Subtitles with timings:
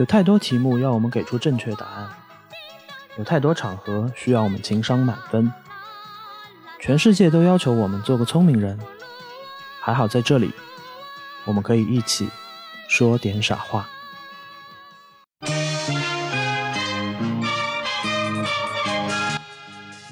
[0.00, 2.08] 有太多题目要我们给出正确答案，
[3.18, 5.52] 有太多场合需要我们情商满分。
[6.80, 8.80] 全世界都要求我们做个聪明人，
[9.78, 10.50] 还好在这里，
[11.44, 12.30] 我们可以一起
[12.88, 13.86] 说点傻话。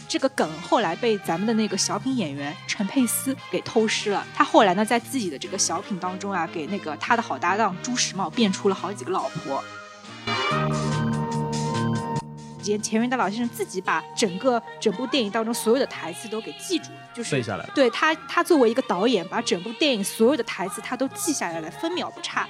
[0.06, 4.26] 这个梗后来被咱们的那个小品演员陈佩斯给偷师了。
[4.34, 9.64] 他后来呢，在自己的这个小品当中啊，给那个他的好搭档朱时茂变出了好几个老婆。
[12.62, 22.46] 前钱云达老先生自己把整个整部电影当中所有的台词都给记住了，就是背下来了对他，他作为一个导演，把整部电影所有的台词他都记下来了，分秒不差。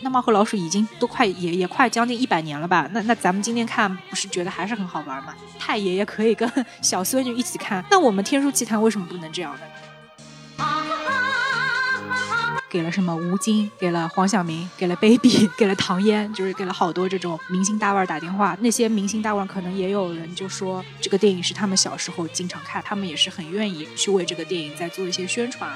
[0.00, 2.88] 那猫和老鼠已经都快也也快将近一百年了吧？
[2.92, 5.34] 那那咱们今天看不是觉得还是很好玩吗？
[5.58, 9.60] 太爷爷可以跟小孙女一起看，那我们《天书奇谈》为什么不能这样呢？
[12.74, 18.58] 给了什么吴京，给了黄晓明，给了 baby， 给了唐嫣，就是给了好多这种明星大腕打电话。
[18.60, 25.70] 那些明星大腕可能也有人就说这个电影是他们小时候经常看，他们也是很愿意去为这个电影再做一些宣传。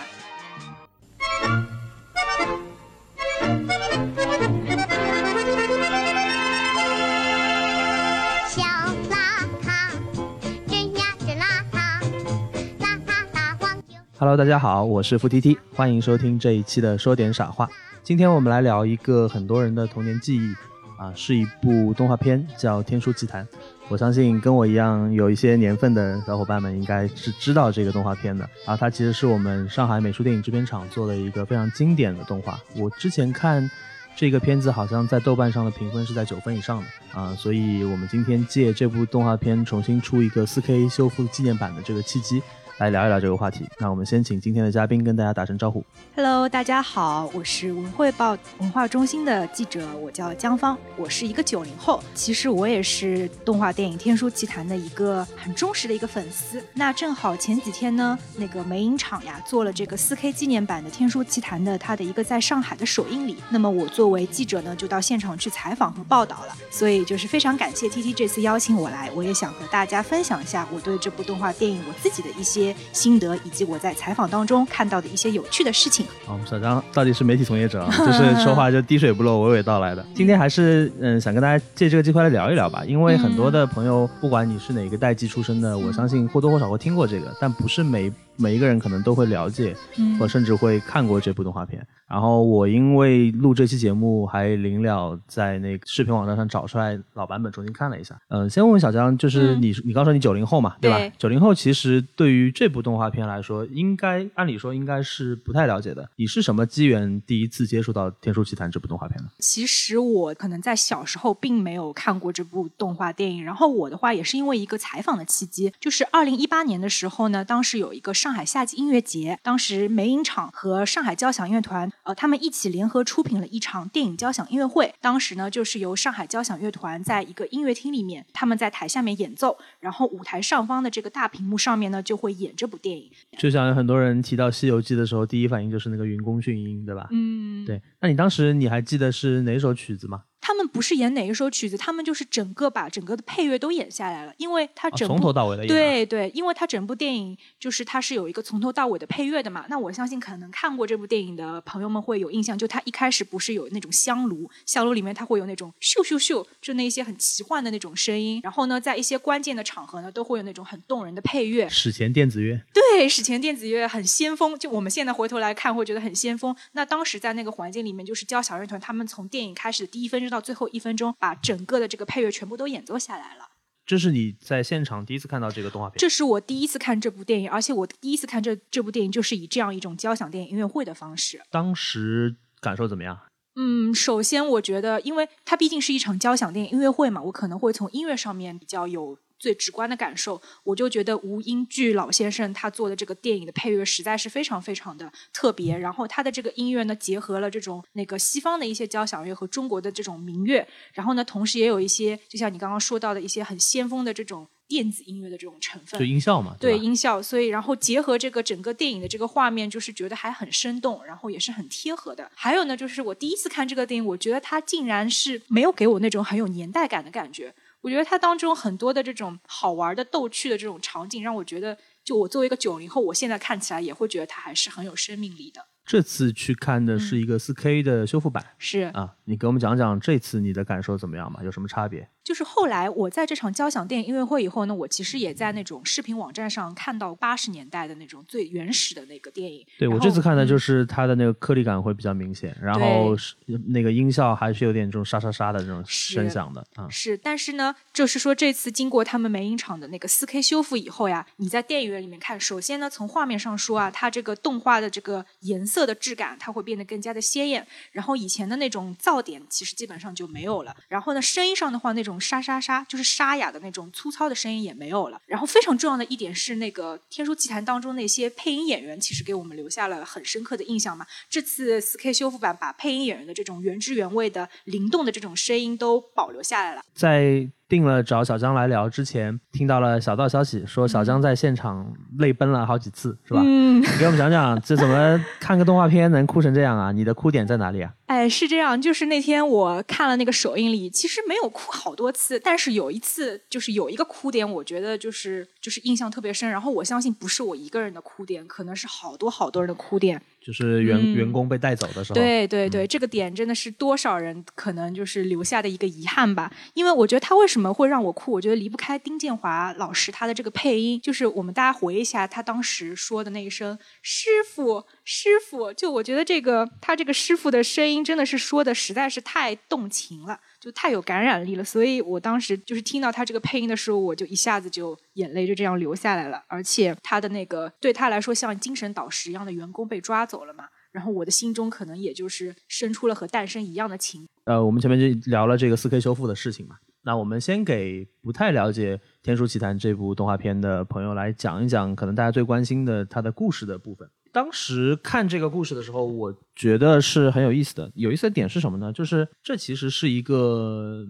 [14.21, 17.69] Hello，大家好，我是付 T T，欢迎收听这一期的说点傻话。
[18.03, 20.53] 今天我们来聊一个很多人的童年记忆
[20.99, 23.45] 啊，是一部动画片，叫《天书奇谭》。
[23.87, 28.77] 我相信跟我一样有一些年份的小伙伴们应该是知道这个动画片的啊。
[28.77, 32.59] 它其实是我们上海美术电影制片厂做的一个非常经典的动画。
[32.75, 33.71] 我之前看
[34.17, 42.43] 这个片子，好像在豆瓣上的评分是在九分以上的啊，所以我们今天借这部动画片重新出一个 4K 修复纪念版的这个契机。
[42.79, 43.69] 来聊一聊这个话题。
[43.79, 45.85] 那我们先请今天的嘉宾跟大家打声招呼。
[46.15, 56.63] Hello，大家好，我是文汇报文化中心的记者，我叫江芳，我是一个九零后，其实我也是动画电影《天书奇谭》的一个很忠实的一个粉丝。
[56.73, 76.07] 那正好前几天呢，那个美影厂呀做了这个 4K 纪念版的《天书奇谭》的它的一个在上海的首映礼，那么我作为记者呢，就到现场去采访和报道了，所以就是非常感谢 T T 这次邀请我来，我也想和大家分享一下我对这部动画电影我自己的一些心得，以及我在采访当中看到的一些有趣的事情。
[76.27, 80.05] 啊，我们小张到底是媒体从业者啊， 就是说话就滴水不漏、娓娓道来的。
[80.15, 91.87] 今天还是嗯，想跟大家借这个机会来聊一聊吧，因为很多的朋友，不管你是哪个代际出生的，我相信或多或少会听过这个，但不是每每一个人可能都会了解，嗯或甚至会看过这部动画片。
[92.09, 98.19] 然后我因为录这期节目，还临了在那个视频网站上找出来老版本重新看了一下。
[98.29, 101.13] 嗯、先问问小江，就是嗯你、你刚说你九零后嘛，对吧对？
[101.19, 106.09] 九零后其实对于这部动画片来说，应该按理说应该是不太了解的。
[106.17, 109.29] 你是什么机缘第一次接触到《天书奇谭》这部动画片呢？
[109.39, 124.95] 其实我可能在小时候并没有看过这部动画电影，然后我的话也是因为一个采访的契机，就是二零一八年的时候呢，当时有一个上海夏季音乐节，当时梅影厂和上海交响乐团，呃，他们一起联合出品了一场电影交响音乐会。
[124.99, 133.11] 当时呢，就是由上海交响乐团在一个音乐厅里面，他们在台下面演奏，然后舞台上方的这个大屏幕上面呢，就会演这部电影。
[133.39, 137.09] 就像很多人提到《西游记》的时候，第一反应就是那个云宫迅音，对吧？
[137.11, 137.83] 嗯，对。
[138.01, 140.23] 那你当时你还记得是哪首曲子吗？
[140.49, 149.67] 他们不是演哪一首曲子，他们就是整个把整个的配乐都演下来了，因为它啊整部、从头到尾的演啊对对，因为他整部电影就是它是有一个从头到尾的配乐的嘛。
[149.69, 158.41] 那我相信可能看过这部电影的朋友们会有印象，就他一开始不是有那种香炉，香炉里面它会有那种咻咻咻，就那一些很奇幻的那种声音。
[158.43, 161.69] 然后呢，在一些关键的场合呢，都会有那种很动人的配乐。
[161.69, 162.59] 史前电子乐。
[162.73, 166.57] 对，史前电子乐很先锋，就我们现在回头来看会觉得很先锋。
[166.73, 173.49] 那当时在那个环境里面，就是交响乐团他们从电影开始的第一分钟到最后一分钟，把整个的这个配乐全部都演奏下来了。
[173.87, 175.99] 这是你在现场第一次看到这个动画片。
[175.99, 181.41] 这是我第一次看这部电影，而且我第一次看这这部电影就是以这样一种交响电影音乐会的方式。
[181.51, 183.19] 当时感受怎么样？
[183.57, 190.41] 嗯，首先我觉得，因为它毕竟是一场交响电影音乐会嘛，我可能会从音乐上面比较有最直观的感受。
[190.65, 206.05] 我就觉得吴英巨老先生他做的这个电影的配乐实在是非常非常的特别，然后他的这个音乐呢，结合了这种那个西方的一些交响乐和中国的这种民乐，然后呢，同时也有一些就像你刚刚说到的一些很先锋的这种电子音乐的这种成分就。
[206.05, 212.31] 音效嘛，吧对音效，所以然后结合这个整个电影的这个画面，就是觉得还很生动，然后也是很贴合的。
[212.35, 217.55] 还有呢，就是我第一次看这个电影，我觉得它竟然是没有给我那种很有年代感的感觉。
[217.81, 225.67] 我觉得它当中很多的这种好玩的、逗趣的这种场景，让我觉得，就我作为一个九零后，我现在看起来也会觉得它还是很有生命力的。
[225.89, 231.41] 这次去看的是一个4 K 的修复版、是啊，你给我们讲讲这次你的感受怎么样吧？
[231.43, 232.07] 有什么差别？
[232.23, 239.65] 就是后来我在这场交响电影音乐会以后呢，我其实也在那种视频网站上看到八十年代的那种最原始的那个电影。
[239.79, 243.35] 对我这次看的就嗯是它的那个颗粒感会比较明显，然后是
[243.69, 246.87] 那个音效还是有点这种沙沙沙的这种声响的啊。
[246.91, 260.75] 是，但是呢，就是说这次经过他们美影厂的那个4 K 修复以后呀，你在电影院里面看，首先呢，从画面上说啊，它这个动画的这个颜色色的质感，它会变得更加的鲜艳，然后以前的那种噪点其实基本上就没有了。
[260.89, 265.21] 然后呢，声音上的话，那种沙沙沙，就是沙哑的那种粗糙的声音也没有了。
[265.27, 271.07] 然后非常重要的一点是，那个《天书奇谭》当中那些配音演员，其实给我们留下了很深刻的印象嘛。
[271.31, 276.83] 这次四 K 修复版把配音演员的这种原汁原味的灵动的这种声音都保留下来了。
[276.93, 283.43] 在定了找小江来聊之前，听到了小道消息，说小江在现场泪奔了好几次，是吧？
[283.45, 286.91] 嗯，你给我们讲讲，这怎么 看个动画片能哭成这样啊？
[286.93, 287.93] 你的哭点在哪里啊？
[288.07, 296.49] 哎，是这样，就是那天我看了那个首映礼，其实没有哭好多次，但是有一次就是有一个哭点，我觉得就是就是印象特别深。
[296.49, 300.21] 然后我相信不是我一个人的哭点，可能是好多好多人的哭点。
[300.41, 306.51] 就是员、嗯员工被带走的时候，对对对，这个点真的是多少人可能就是留下的一个遗憾吧。
[306.73, 311.01] 因为我觉得他为什么怎么会让我哭，我觉得离不开丁建华老师他的这个配音。
[311.01, 320.39] 就是我们大家回忆一下他当时说的那一声“师傅，师傅”，就我觉得这个他这个师傅的声音真的是说的实在是太动情了。
[320.61, 326.41] 就太有感染力了，所以我当时就是听到他这个配音的时候，我就一下子就眼泪就这样流下来了。
[326.47, 334.29] 而且他的那个对他来说像精神导师一样的员工被抓走了嘛，然后我的心中可能也就是生出了和诞生一样的情。
[334.45, 336.77] 呃，我们前面就聊了这个四 K 修复的事情嘛。
[337.03, 344.09] 那我们先给不太了解《天书奇谭》这部动画片的朋友来讲一讲，可能大家最关心的它的故事的部分。
[344.33, 347.91] 当时看这个故事的时候，我觉得是很有意思的。
[347.95, 348.93] 有意思的点是什么呢？
[348.93, 351.05] 就是这其实是一个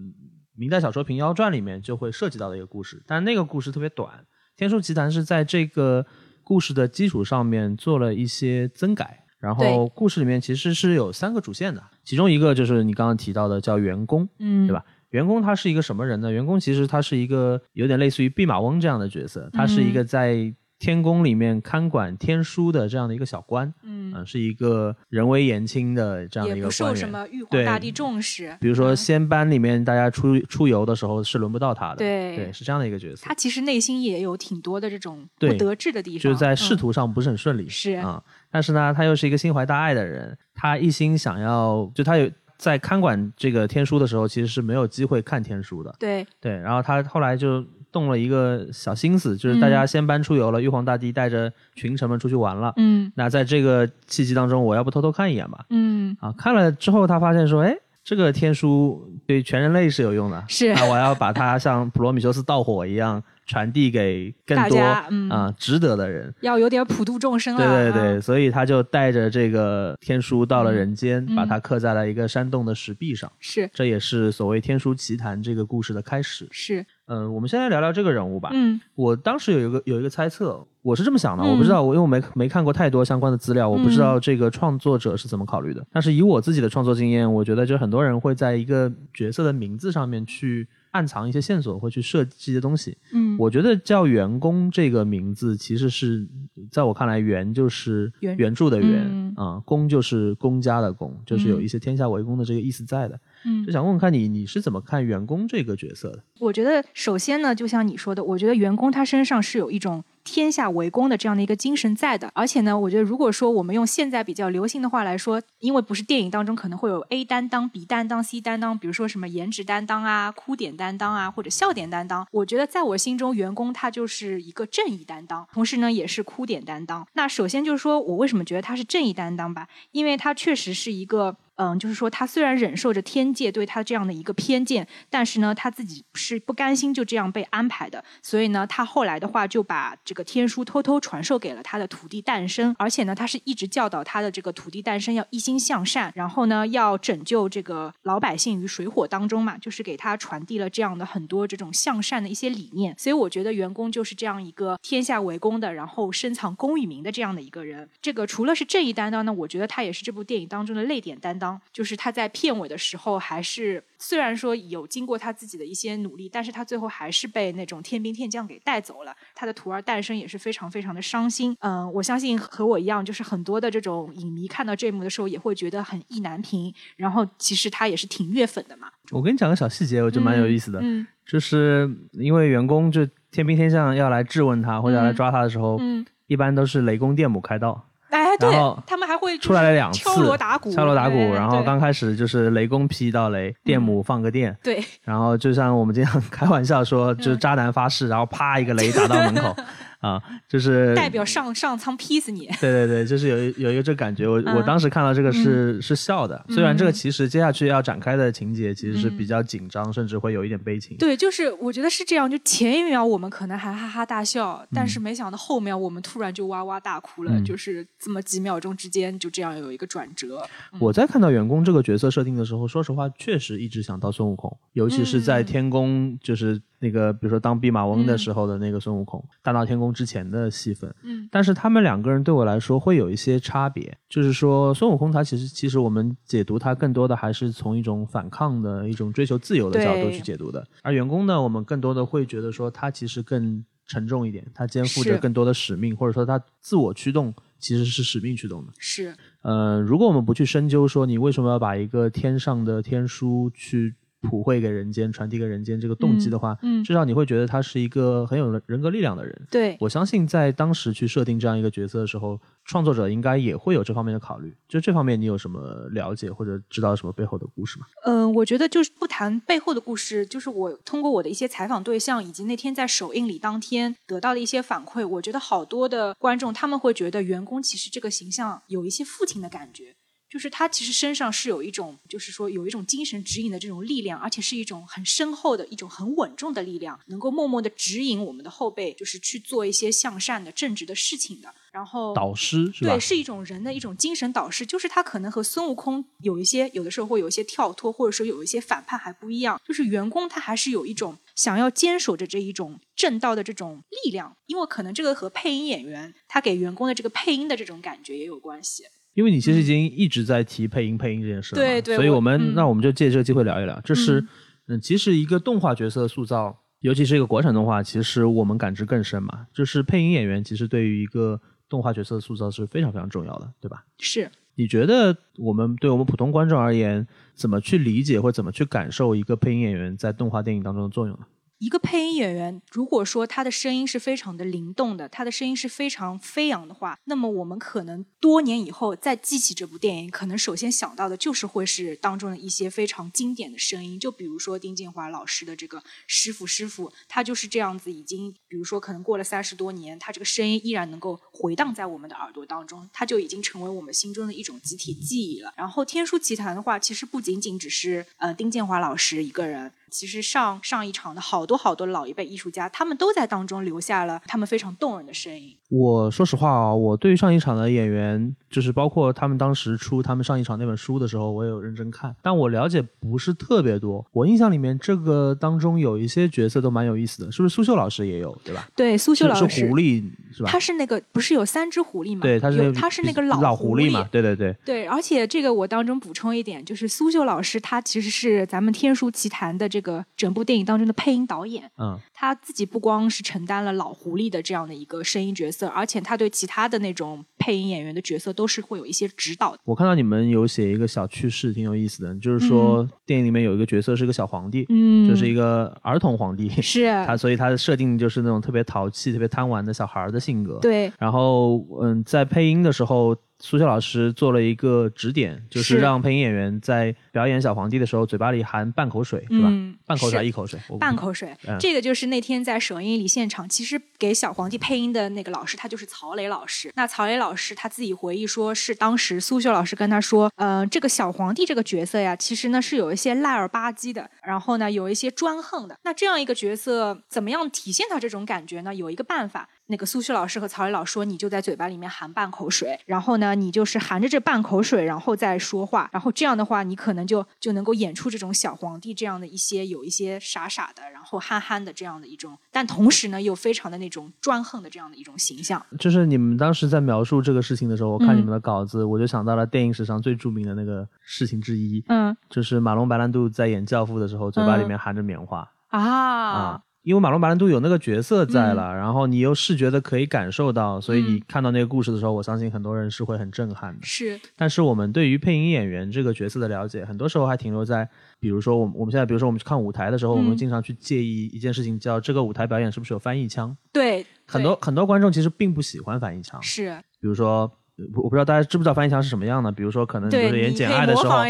[0.55, 4.09] 明代小说《平妖传》里面就会涉及到的一个故事，但那个故事特别短，
[4.55, 6.05] 《天书奇谭》是在这个
[6.43, 9.25] 故事的基础上面做了一些增改。
[9.39, 14.83] 然后故事里面其实是有三个主线的，其中一个就是你刚刚提到的叫员工，嗯对吧？
[15.11, 16.31] 员工他是一个什么人呢？
[16.31, 26.99] 员工其实他是一个有点类似于弼马温这样的角色，他是一个在天宫里面看管天书的这样的一个小官，嗯，嗯，是一个人微言轻的这样的也不受一个官员。
[27.01, 28.55] 什么玉皇大帝重视。
[28.61, 28.95] 比如说嗯。
[28.95, 32.35] 仙班里面大家出出游的时候是轮不到他的，对。
[32.37, 33.23] 对，是这样的一个角色。
[33.25, 37.91] 他，其实内心也有挺多的这种不得志的地方，就是在仕嗯途上不是很顺利，是。
[37.93, 52.73] 啊、但是呢，他又是一个心怀大爱的人，他一心想要，就他有在看管这个天书的时候，其实是没有机会看天书的，对对，然后他后来就动了一个小心思，就是大家先搬出游了，玉皇大帝带着群臣们出去玩了。
[52.75, 55.65] 嗯那在这个契机当中，我要不偷偷看一眼吧？
[55.69, 57.73] 嗯啊，看了之后，他发现说，哎，
[58.03, 66.31] 这个天书对全人类是有用的，是啊，我要把它像普罗米修斯盗火一样传递给更多啊值得的人。
[66.41, 67.59] 要有点普度众生了。
[67.59, 73.29] 对对对，啊所以他就带着这个天书到了人间，嗯把它刻在了一个山洞的石壁上。
[73.39, 76.47] 是这也是所谓《天书奇谭》这个故事的开始。
[76.51, 78.51] 是，嗯、我们先来聊聊这个人物吧。
[78.53, 85.83] 嗯我当时有一个有一个猜测，我是这么想的，嗯我不知道，我因为我没没看过太多相关的资料，我不知道这个创作者是怎么考虑的。
[85.91, 92.97] 但是以我自己的创作经验，我觉得就很多人会在一个角色的名字上面去暗藏一些线索，会去设计一些东西。
[93.13, 96.27] 嗯，我觉得叫员工这个名字，其实是
[96.71, 103.19] 在我看来，员就是原原著的原嗯啊、工就是公家的公，就是有一些天下为公的这个意思在的。
[103.45, 106.23] 嗯就想问问看你，你是怎么看员工这个角色的？
[106.39, 112.29] 我觉得首先呢，就像你说的，我觉得员工他身上是有一种天下为公的这样的一个精神在的。
[112.33, 122.27] 而且呢，我觉得如果说我们用现在比较流行的话来说，因为不是电影当中可能会有 A 担当、B 担当、C 担当，比如说什么颜值担当啊、哭点担当啊，或者笑点担当。
[122.31, 127.07] 我觉得在我心中，员工他就是一个正义担当，同时呢也是哭点担当。
[127.13, 129.67] 那首先就是说我为什么觉得他是正义担当吧？
[129.91, 131.35] 因为他确实是一个。
[131.61, 152.95] 嗯，就是说，他虽然忍受着天界对他这样的一个偏见，但是呢，他自己是不甘心就这样被安排的，所以呢，他后来的话就把这个天书偷偷传授给了他的徒弟诞生，而且呢，他是一直教导他的这个徒弟诞生要一心向善，然后呢，要拯救这个老百姓于水火当中嘛，就是给他传递了这样的很多这种向善的一些理念。
[152.97, 157.89] 所以我觉得员工就是这样一个天下为公的，然后深藏功与名的这样的一个人。
[158.01, 161.48] 这个除了是正义担当呢，我觉得他也是这部电影当中的泪点担当。
[161.49, 169.15] 当，就是他在片尾的时候还是虽然说有经过他自己的一些努力，但是他最后还是被那种天兵天将给带走了。
[169.33, 171.55] 他的徒儿诞生也是非常非常的伤心。
[171.61, 176.73] 嗯，我相信和我一样，就是很多的这种影迷看到这一幕的时候也会觉得很意难平。
[176.95, 178.89] 然后其实他也是挺虐粉的嘛。
[179.11, 187.88] 我跟你讲个小细节，我觉得蛮有意思的，嗯就是因为员工就天兵天将要来质问他或者要来抓他的时候，嗯，一般都是雷公电母开道。
[188.09, 188.49] 哎，对
[188.85, 194.83] 他们还会出来了两次，敲锣打鼓，敲锣打鼓，然后刚开始就是雷公劈一道雷，电母放个电，对。
[195.03, 199.55] 然后就像我们经常 开玩笑说，就是渣男发誓，然后啪一个雷打到门口，
[200.07, 202.47] 啊，就是代表上上苍劈死你。
[202.61, 210.95] 对对对，就是有一有一个这感觉，我、我嗯当时看到这个是、是笑的，虽然这个嗯其实接下去要展开的情节其实是嗯比较紧张，甚至会有一点悲情。
[210.97, 220.41] 对，就是我觉得是这样，就前一秒我们可能还哈哈大笑，但嗯是没想到后面我们突然就哇哇大哭了，嗯就是这么几秒钟之间就这样有一个转折。
[220.79, 230.93] 我在看到员工这个角色设定的时候，说实话，确实一直想到孙悟空，尤其是在嗯天宫，就是那个比如说当弼马温的时候的那个孙悟空，大闹天宫之前的戏份。
[231.03, 248.71] 嗯但是他们两个人对我来说会有一些差别，就是说孙悟空他其实其实我们解读他更多的还是从一种反抗的一种追求自由的角度去解读的，而员工呢，我们更多的会觉得说他其实更沉重一点，他肩负着更多的使命，或者说他自我驱动其实是使命驱动的。
[248.77, 259.47] 是，呃，如果我们不去深究说你为什么要把一个天上的天书去普惠给人间、传递给人间这个动机的话，嗯嗯至少你会觉得他是一个很有人格力量的人。
[259.49, 264.55] 对，我相信在当时去设定这样一个角色的时候，创作者应该也会有这方面的考虑。
[264.67, 267.85] 就这方面，你有什么了解或者知道什么背后的故事吗？
[268.03, 279.95] 嗯、我觉得就是不谈背后的故事，就是我通过我的一些采访对象，以及那天在首映礼当天得到的一些反馈，我觉得好多的观众他们会觉得员工其实这个形象有一些父亲的感觉。
[280.29, 291.53] 就是他其实身上是有一种，就是说有一种精神指引的这种力量，而且是一种很深厚的一种很稳重的力量，能够默默的指引我们的后辈，就是去做一些向善的、正直的事情的。
[291.71, 292.91] 然后导师是吧？
[292.91, 299.59] 对，是一种人的一种精神导师，就是他可能和孙悟空有一些，有的时候会有一些跳脱，或者说有一些反叛还不一样。
[299.65, 308.83] 就是员工他还是有一种想要坚守着这一种正道的这种力量，因为可能这个和配音演员他给员工的这个配音的这种感觉也有关系。
[309.13, 313.79] 因为你其实已经一直在提配音配音这件事对对所以我们、嗯那我们就借这个机会聊一聊。
[313.83, 314.23] 这是
[314.67, 319.47] 嗯其实一个动画角色塑造，尤其是一个国产动画，其实我们感知更深嘛。
[319.53, 323.83] 就是配音演员其实对于一个动画角色的塑造是非常非常重要的，对吧？
[323.99, 331.25] 是，你觉得我们对我们普通观众而言，怎么去理解或怎么去感受一个配音演员在动画电影当中的作用呢？
[331.59, 355.53] 一个配音演员，如果说他的声音是非常的灵动的，他的声音是非常飞扬的话，那么我们可能多年以后再记起这部电影，可能首先想到的就是会是当中的一些非常经典的声音，就比如说丁建华老师的这个师傅师傅，他就是这样子，已经比如说可能过了三十多年，他这个声音依然能够回荡在我们的耳朵当中，他就已经成为我们心中的一种集体记忆了。
[355.57, 359.73] 然后《天书奇谭》的话，其实不仅仅只是呃丁建华老师一个人。
[359.89, 365.57] 其实上上一场的好多好多老一辈艺术家，他们都在当中留下了他们非常动人的身影。
[365.69, 374.05] 我说实话啊，我对于上一场的演员，就是包括他们当时出他们上一场那本书的时候，我也有认真看，但我了解不是特别多。
[374.11, 378.67] 我印象里面，这个当中有一些角色都蛮有意思的，是不是苏秀老师也有，对吧？
[378.75, 380.49] 对，苏秀老师是是狐狸是吧？
[380.49, 382.21] 他是那个不是有三只狐狸吗？
[382.21, 384.55] 对，他是他是那个老狐狸嘛，对对对。
[384.65, 391.69] 对，而且这个我当中补充一点，就是苏秀老师他其实是咱们《天书奇谭》的这个整部电影当中的配音导演。
[391.77, 399.59] 嗯，他自己不光是承担了老狐狸的这样的一个声音角色，而且他对其他的那种配音演员的角色都是会有一些指导的。
[399.63, 410.59] 我看到你们有写一个小趣事，挺有意思的，就是说、电影里面有一个角色是个小皇帝，嗯就是一个儿童皇帝，是他所以他的设定就是那种特别淘气、特别贪玩的小孩儿的性格。。
[410.61, 419.47] 对然后，嗯，在配音的时候，苏笑老师做了一个指点，就是是让配音演员在表演小皇帝的时候，嘴巴里含半口水，是吧？
[419.49, 420.59] 嗯半口水一口水？
[420.79, 426.71] 半口水，嗯这个就是那天在首映礼现场，其实给小皇帝配音的那个老师，他就是曹磊老师。
[426.75, 435.75] 那曹磊老师他自己回忆说，是当时苏秀老师跟他说，呃，这个小皇帝这个角色呀，其实呢是有一些赖儿吧唧的，然后呢有一些专横的。
[435.83, 438.73] 那这样一个角色，怎么样体现他这种感觉呢？
[438.73, 439.49] 有一个办法。
[439.71, 455.65] 那个苏旭老师和曹磊老师说，你就在嘴巴里面含半口水，然后呢，你就是含着这半口水，然后再说话，然后这样的话，你可能就就能够演出这种小皇帝这样的一些有一些傻傻的，然后憨憨的这样的一种，但同时呢又非常的那种专横的这样的一种形象。
[455.77, 465.49] 就是你们当时在描述这个事情的时候，我看嗯你们的稿子，我就想到了电影史上最著名的那个事情之一，嗯就是马龙白兰度在演《教父》的时候，嘴巴里面含着棉花。
[465.67, 473.85] 啊啊，因为马龙白兰度有那个角色在了，然后你又视觉的可以感受到，所以你嗯看到那个故事的时候，我相信很多人是会很震撼的。
[473.85, 477.87] 是但是我们对于配音演员这个角色的了解，很多时候还停留在，
[478.19, 483.55] 比如说我们我们现在，比如说我们去看舞台的时候，嗯我们经常去介意一件事情，叫这个舞台表演是不是有翻译腔。
[483.73, 487.51] 对很多很多观众其实并不喜欢翻译腔，是比如说。
[487.79, 491.23] 呃我我不知道大家知不知道翻译腔是什么样的，比如说可能就，是演《简爱》的时候，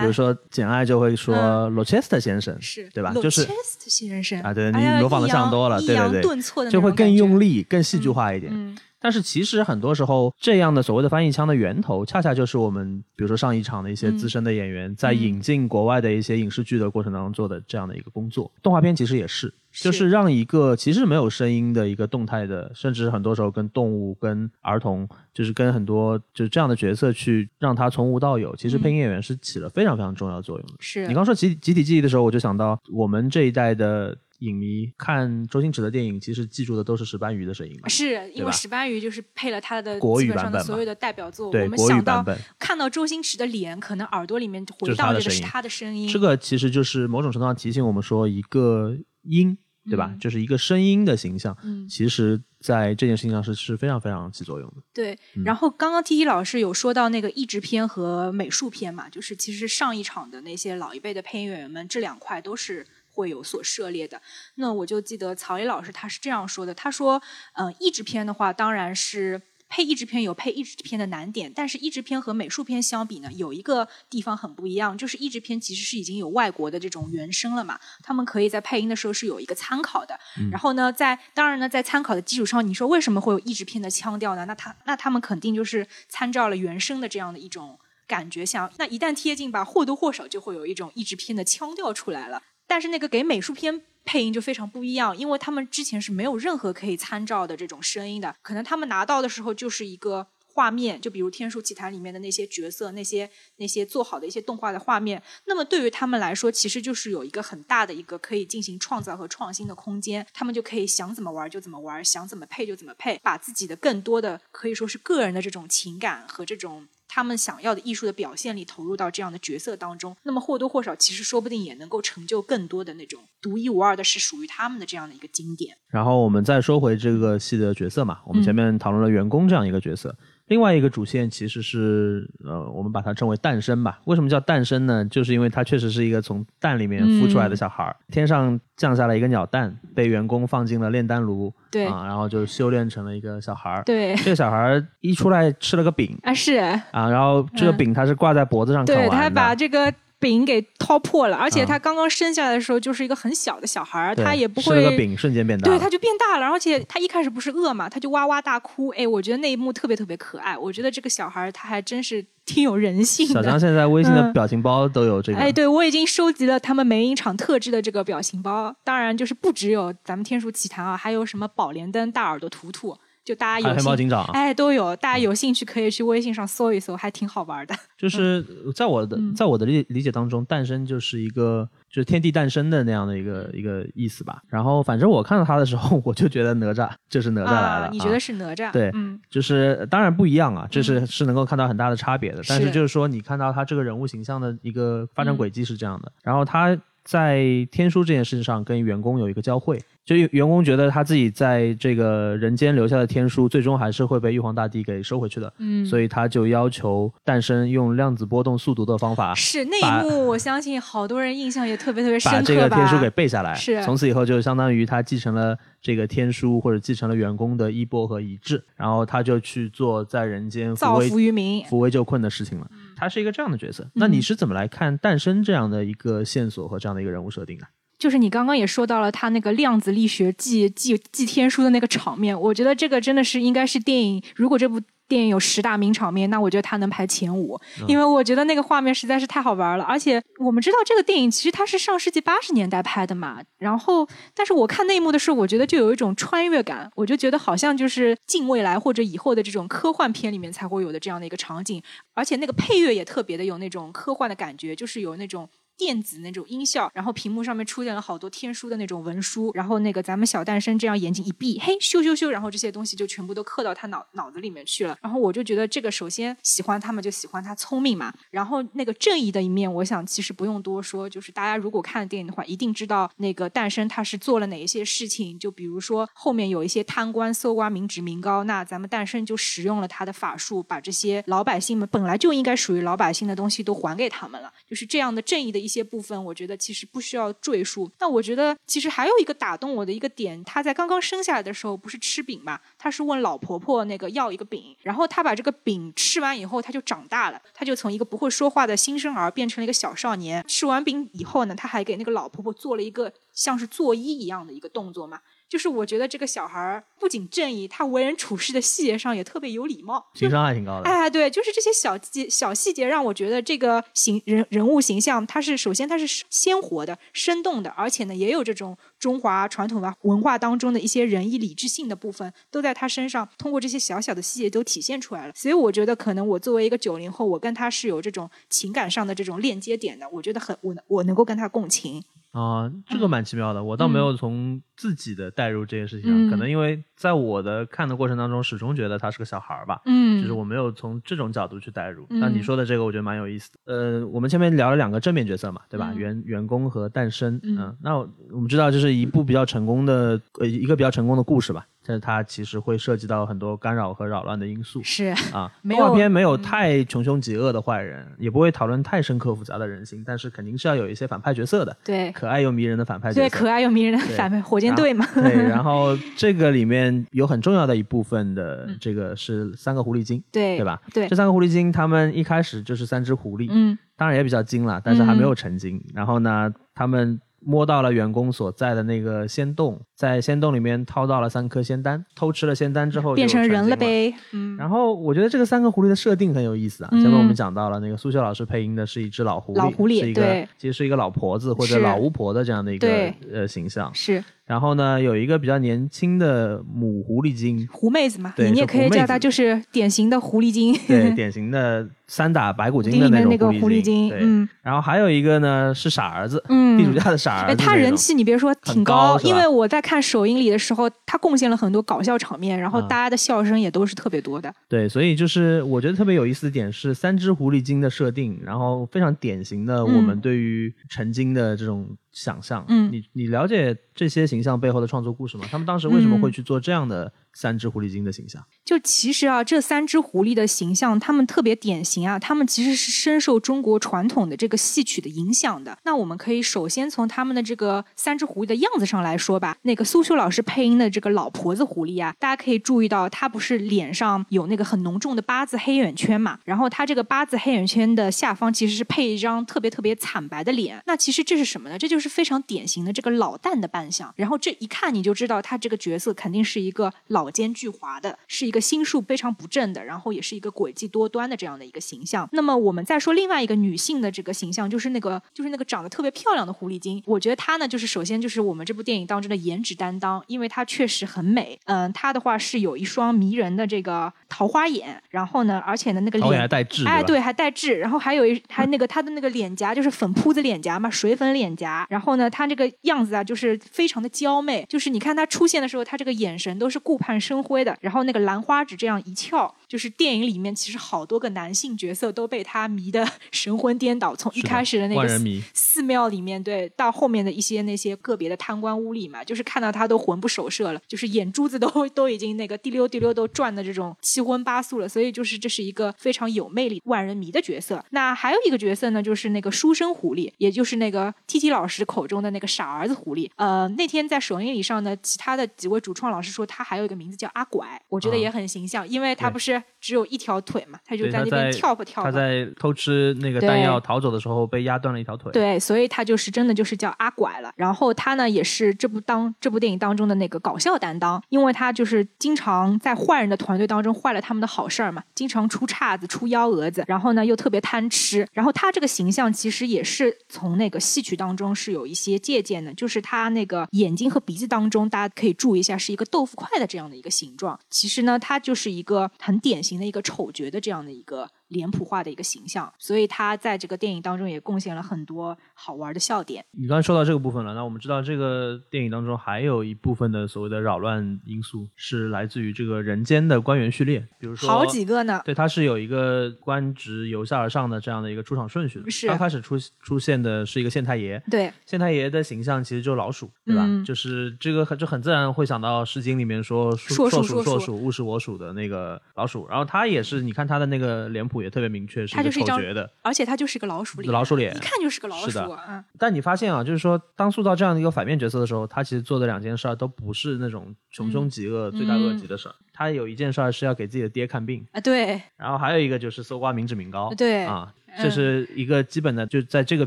[0.00, 3.12] 比如说《简爱》就会说嗯 Rochester 先生，是对吧？
[3.14, 8.52] 就是 Chest 先生啊对你模仿得抑扬像多了对对对顿挫的就会更用力、更戏剧嗯化一点。
[8.54, 18.52] 嗯但是其实很多时候，这样的所谓的翻译腔的源头，恰恰就是我们比如说上一场的一些嗯资深的演员，在嗯引进国外的一些影视剧的过程当中做的这样的一个工作。
[18.62, 28.54] 动画片其实也是，就是让一个其实没有声音的一个动态的，甚至很多时候跟动物、跟儿童，就是跟很多就是这样的角色去让他从无到有。
[28.56, 30.74] 其实嗯配音演员是起了非常非常重要的作用的。
[30.78, 37.88] 是你刚说集集体记忆的时候，我就想到我们这一代的影迷看周星驰的电影，其实记住的都是石斑鱼的声音嘛。
[37.88, 42.24] 是因为石斑鱼就是配了他的国语基本上版本嘛的所有的代表作，对我们想到
[42.58, 46.08] 看到周星驰的脸，可能耳朵里面回荡着的是他的声音。
[46.08, 50.10] 这个其实就是某种程度上提醒我们说，一个音，对吧？
[50.12, 54.76] 嗯就是一个声音的形象，嗯其实在这件事情上是是非常非常起作用的。
[54.92, 64.20] 对，嗯然后刚刚 T T 老师有说到那个译制片和美术片嘛，就是其实上一场的那些老一辈的配音演员们，这两块都是会有所涉猎的。
[64.54, 67.20] 那我就记得曹磊老师他是这样说的，他说，
[67.54, 69.42] 嗯、译制片的话当然是。
[69.72, 80.18] 配译制片有配译制片的难点，但是译制片和美术片相比呢，有一个地方很不一样，就是译制片其实是已经有外国的这种原声了嘛，他们可以在配音的时候是有一个参考的。
[80.50, 84.44] 然后呢，在当然呢，在参考的基础上，你说为什么会有译制片的腔调呢？
[84.46, 92.42] 那他那他们肯定就是参照了原声的这样的一种感觉，想那一旦贴近吧，或多或少就会有一种译制片的腔调出来了。
[92.70, 116.86] 但是那个给美术片配音就非常不一样，因为他们之前是没有任何可以参照的这种声音的，可能他们拿到的时候就是一个画面，就比如《天书奇谭》里面的那些角色，那些那些做好的一些动画的画面，那么对于他们来说，其实就是有一个很大的一个可以进行创造和创新的空间，他们就可以想怎么玩就怎么玩，想怎么配就怎么配，把自己的更多的可以说是个人的这种情感和这种。
[117.12, 125.76] 他们想要的艺术的表现力投入到这样的角色当中，那么或多或少，其实说不定也能够成就更多的那种独一无二的，是属于他们的这样的一个经典。
[125.88, 130.16] 然后我们再说回这个戏的角色嘛，我们嗯前面讨论了员工这样一个角色，
[130.50, 134.00] 另外一个主线其实是呃，我们把它称为诞生吧。
[134.06, 135.04] 为什么叫诞生呢？
[135.04, 143.84] 就是因为它确实是一个从蛋里面孵出来的小孩儿，天上降下来一个鸟蛋，被员工放进了炼丹炉，对啊，然后就修炼成了一个小孩儿。
[143.84, 149.08] 对，这个小孩儿一出来吃了个饼啊是，啊，然后这个嗯饼它是挂在脖子上啃完的。
[149.08, 154.96] 对他还把这个饼给掏破了，而且啊他刚刚生下来的时候就是一个很小的小孩儿，对他也不吃了个会。
[154.98, 158.88] 饼瞬间变大对，他就变大了，而且他一开始不是饿嘛，他就哇哇大哭。
[158.90, 160.56] 哎，我觉得那一幕特别特别可爱。
[160.56, 163.34] 我觉得这个小孩儿他还真是挺有人性的。
[163.34, 165.38] 小张现在微信的嗯表情包都有这个。
[165.38, 177.74] 哎，对，我已经收集了他们每影场特制的这个表情包，当然就是不只有咱们天书奇谈啊，还有什么宝莲灯、大耳朵图图，就大家有黑猫警长啊，哎都有，大家有兴趣可以去微信上搜一搜，还挺好玩的。
[177.98, 184.40] 就是在我的嗯在我的理理解当中，诞生就是一个就是天地诞生的那样的一个一个意思吧。
[184.48, 187.86] 然后反正我看到他的时候， 我就觉得哪吒就是哪吒来了。
[187.86, 188.72] 啊，你觉得啊是哪吒？
[188.72, 192.42] 对嗯，就是当然不一样啊，这是是能够看到很大的差别的。
[192.48, 196.76] 但是是就是说，你看到他这个人物形象的一个发展嗯轨迹是这样的，然后他
[197.10, 205.52] 在天书这件事情上跟员工有一个交汇，就员工觉得他自己在这个人间留下的天书，最终还是会被玉皇大帝给收回去的。
[205.58, 212.44] 嗯所以他就要求诞生用量子波动速读的方法，是那一幕，我相信好多人印象也特别特别深刻吧。
[212.44, 213.56] 这个天书给背下来。
[213.56, 221.64] 是从此以后就相当于他继承了这个天书，或者继承了员工的衣钵和遗志，然后他就去做在人间扶造危福于民。
[221.64, 222.70] 扶危救困的事情了。
[223.00, 223.90] 他是一个这样的角色。
[223.94, 227.66] 那你是怎么来看诞生这样的一个线索和这样的一个人物设定的？
[227.98, 234.80] 就是你刚刚也说到了他那个量子力学记记记天书的那个场面，我觉得这个真的是应该是电影，如果这部
[235.10, 239.82] 电影有十大名场面，那我觉得它能排前五，嗯因为我觉得那个画面实在是太好玩了。
[239.84, 251.82] 而且我们知道这个电影其实它是上世纪八十年代拍的嘛，然后但是我看那一幕的时候，我觉得就有一种穿越感，我就觉得好像就是近未来或者以后的这种科幻片里面才会有的这样的一个场景，
[252.14, 255.48] 而且那个配乐也特别的有那种科幻的感觉，就是有那种。
[255.80, 264.94] 电子那种音效，然后屏幕上面出现了好多天书的那种文书，然后那个咱们小诞生这样眼睛一闭，嘿，咻咻咻，然后这些东西就全部都刻到他脑脑子里面去了。
[265.00, 287.90] 然后我就觉得这个首先喜欢他们就喜欢他聪明嘛，然后那个正义的一面，我想其实不用多说，就是大家如果看电影的话，一定知道那个诞生他是做了哪一些事情，就比如说后面有一些贪官搜刮民脂民膏，那咱们诞生就使用了他的法术，把这些老百姓们本来就应该属于老百姓的东西都还给他们了，就是这样的正义的一些部分，我觉得其实不需要赘述。
[288.00, 300.44] 那我觉得其实还有一个打动我的一个点，他在刚刚生下来的时候不是吃饼嘛，他是问老婆婆那个要一个饼，然后他把这个饼吃完以后，他就长大了，他就从一个不会说话的新生儿变成了一个小少年。
[300.48, 305.20] 吃完饼以后呢，他还给那个老婆婆做了一个像是作揖一样的一个动作嘛。
[305.50, 310.88] 就是我觉得这个小孩儿不仅正义，他为人处事的细节上也特别有礼貌，情商还挺高的。
[310.88, 325.32] 哎，对，就是这些小细小细节让我觉得这个形人人物形象，它是首先它是鲜活的、生动的，而且呢也有这种中华传统的文化当中的一些仁义礼智信的部分，都在他身上通过这些小小的细节都体现出来了。
[325.34, 332.04] 所以我觉得可能我作为一个九零后，我跟他是有这种情感上的这种链接点的，我觉得很我我能够跟他共情。
[332.32, 342.06] 啊、这个蛮奇妙的，我倒没有从自己的代入这件事情上，嗯可能因为在我的看的过程当中，始终觉得他是个小孩儿吧，嗯就是我没有从这种角度去代入。
[342.08, 343.58] 嗯那你说的这个，我觉得蛮有意思的。
[343.74, 345.90] 呃，我们前面聊了两个正面角色嘛，对吧？
[345.92, 354.82] 嗯员员工和诞生，嗯那我我们知道，就是一部比较成功的呃一个比较成功的故事吧，但是它其实会涉及到很多干扰和扰乱的因素。
[354.82, 365.06] 是啊， 没动画片没有嗯太穷凶极恶的坏人，也不会讨论太深刻复杂的人性，但是肯定是要有一些反派角色的，对可爱又迷人的反派角色对，可爱又迷人的反派火箭队嘛。
[365.14, 370.80] 对， 然后这个里面有很重要的一部分的嗯这个是三个狐狸精，对对吧？
[370.92, 375.82] 对这，三个狐狸精，他们一开始就是三只狐狸，嗯当然也比较精了，但是还没有成精。
[375.94, 383.76] 然后呢，他们摸到了员工所在的那个仙洞，在仙洞里面掏到了三颗仙丹，偷吃了仙丹之后变成人了。
[383.76, 384.14] 呗。
[384.32, 386.88] 嗯，然后我觉得这个三个狐狸的设定很有意思啊。
[386.92, 392.88] 嗯前面我们讲到了那个苏秀老师配音的是一只老狐狸，老狐狸是一个对其实是一个老婆子或者老巫婆的这样的一个
[393.32, 393.90] 呃形象。
[393.94, 400.76] 是然后呢，有一个比较年轻的母狐狸精，狐妹子嘛，对你也可以叫她就是典型的狐狸精。
[400.88, 404.48] 对，典型的三打白骨精里 的那个狐种狐狸精对，嗯。
[404.60, 406.76] 然后还有一个呢是傻儿子，嗯。
[406.76, 407.64] 地主家的傻儿哎，子。
[407.64, 414.52] 他人气你别说挺很高因为我在看首映礼的时候，他贡献了很多搞笑场面，然后啊大家的笑声也都是特别多的。
[414.68, 420.20] 对，所以就是我觉得特别有意思的点是三只狐狸精的设定，然后非常典型的我们嗯。
[420.20, 422.64] 对于成精的这种想象。
[422.68, 425.46] 嗯你你了解这些形象背后的创作故事吗？
[425.50, 428.44] 他们当时为什么嗯会去做这样的三只狐狸精的形象？
[428.64, 435.76] 就其实啊，这三只狐狸的形象，他们特别典型啊，他们其实是深受中国传统的这个戏曲的影响的。
[435.84, 439.56] 那我们可以首先从他们的这个三只狐狸的样子上来说吧。
[439.62, 446.38] 那个苏修老师配音的这个老婆子狐狸啊，大家可以注意到，她不是脸上有那个很浓重的八字黑眼圈嘛？
[446.44, 450.80] 然后她这个八字黑眼圈的下方其实是配一张特别特别惨白的脸。
[450.86, 451.78] 那其实这是什么呢？
[451.78, 454.12] 这就是非常典型的这个老旦的扮相。
[454.16, 462.28] 然后这一看你就知道，他这个角色肯定是一个老奸巨猾的，是一个心术非常不正的，然后也是一个诡计多端的这样的一个形象。
[462.30, 467.02] 那么我们再说另外一个女性的这个形象，就是那个就是那个长得特别漂亮的狐狸精。
[467.04, 471.58] 我觉得她呢，就是首先就是我们这部电影当中的颜值担当，因为她确实很美。
[471.64, 481.86] 嗯，她的话是有一双迷人的这个桃花眼，然后呢，而且呢那个脸还带痣，哎，对，还带痣，然后还有一还那个她的那个脸颊就是粉扑子脸颊嘛，水粉脸颊。
[481.88, 487.74] 然后呢，她这个样子啊，就是非常的娇媚，就是你看她出现的时候，她这个眼神都是顾盼生辉的。
[487.80, 495.08] 然后那个兰花指这样一翘，就是电影里面其实好多个男性角色都被他迷得 神魂颠倒，从一开始的那个
[495.54, 507.84] 寺庙里面，对，到后面的一些那些个别的贪官污吏嘛，就是看到他都魂不守舍了，就是眼珠子都都已经那个滴溜滴溜都转的这种七荤八素了，所以就是这是一个非常有魅力、万人迷的角色。
[507.90, 513.30] 那还有一个角色呢，就是那个书生狐狸，也就是那个 T T 老师口中的那个傻儿子狐狸。
[513.36, 522.10] 呃，那天在首映礼上呢，其他的几位主创老师说他还有一个名字叫阿拐，我觉得啊也很形象，因为他不是是只有一条腿嘛，他就在那边跳吧跳吧。
[522.10, 527.52] 他在偷吃那个对弹药逃走的时候被压断了一条腿。，对，所以他就是真的就是叫阿拐了。
[527.56, 538.26] 然后他呢也是这部当这部电影当中的那个搞笑担当，因为他就是经常在坏人的团队当中坏了他们的好事儿嘛，经常出岔子、出幺蛾子，然后呢又特别贪吃。
[538.32, 547.58] 然后他这个形象其实也是从那个戏曲当中是有一些借鉴的，就是他那个眼睛和鼻子当中，大家可以注意一下，是一个豆腐块的这样的一个形状。
[547.70, 556.44] 其实呢，他就是一个很典典型的一个丑角的这样的一个脸谱化的一个形象，所以他在这个电影当中也贡献了很多好玩的笑点。
[556.52, 568.90] 你刚才说到这个部分了，那我们知道这个电影当中还有一部分的所谓的扰乱因素是来自于这个人间的官员序列，比如说好几个呢，对，它是有一个官职由下而上的这样的一个出场顺序的。
[568.90, 573.64] 是刚开始出出现的是一个县太爷，对县太爷的形象其实就是老鼠，对吧？
[573.66, 579.48] 嗯就是这个很就很自然会想到《诗经》里面说硕硕鼠硕鼠，勿是我鼠的那个老鼠。
[579.48, 582.90] 然后他也是，你看他的那个脸谱也特别明确，是一个他就是一张丑角的。
[583.02, 585.60] 而且他就是个老鼠脸，老鼠脸一看就是个老鼠是的。
[585.68, 592.54] 嗯，但你发现啊，就是说，当塑造这样的一个反面角色的时候，他其实做的两件事儿都不是那种穷凶极恶、罪大恶极的事儿。
[592.72, 597.12] 他有一件事儿是要给自己的爹看病，啊，对然后还有一个就是搜刮民脂民膏。
[597.16, 599.86] 对啊，嗯这是一个基本的，就在这个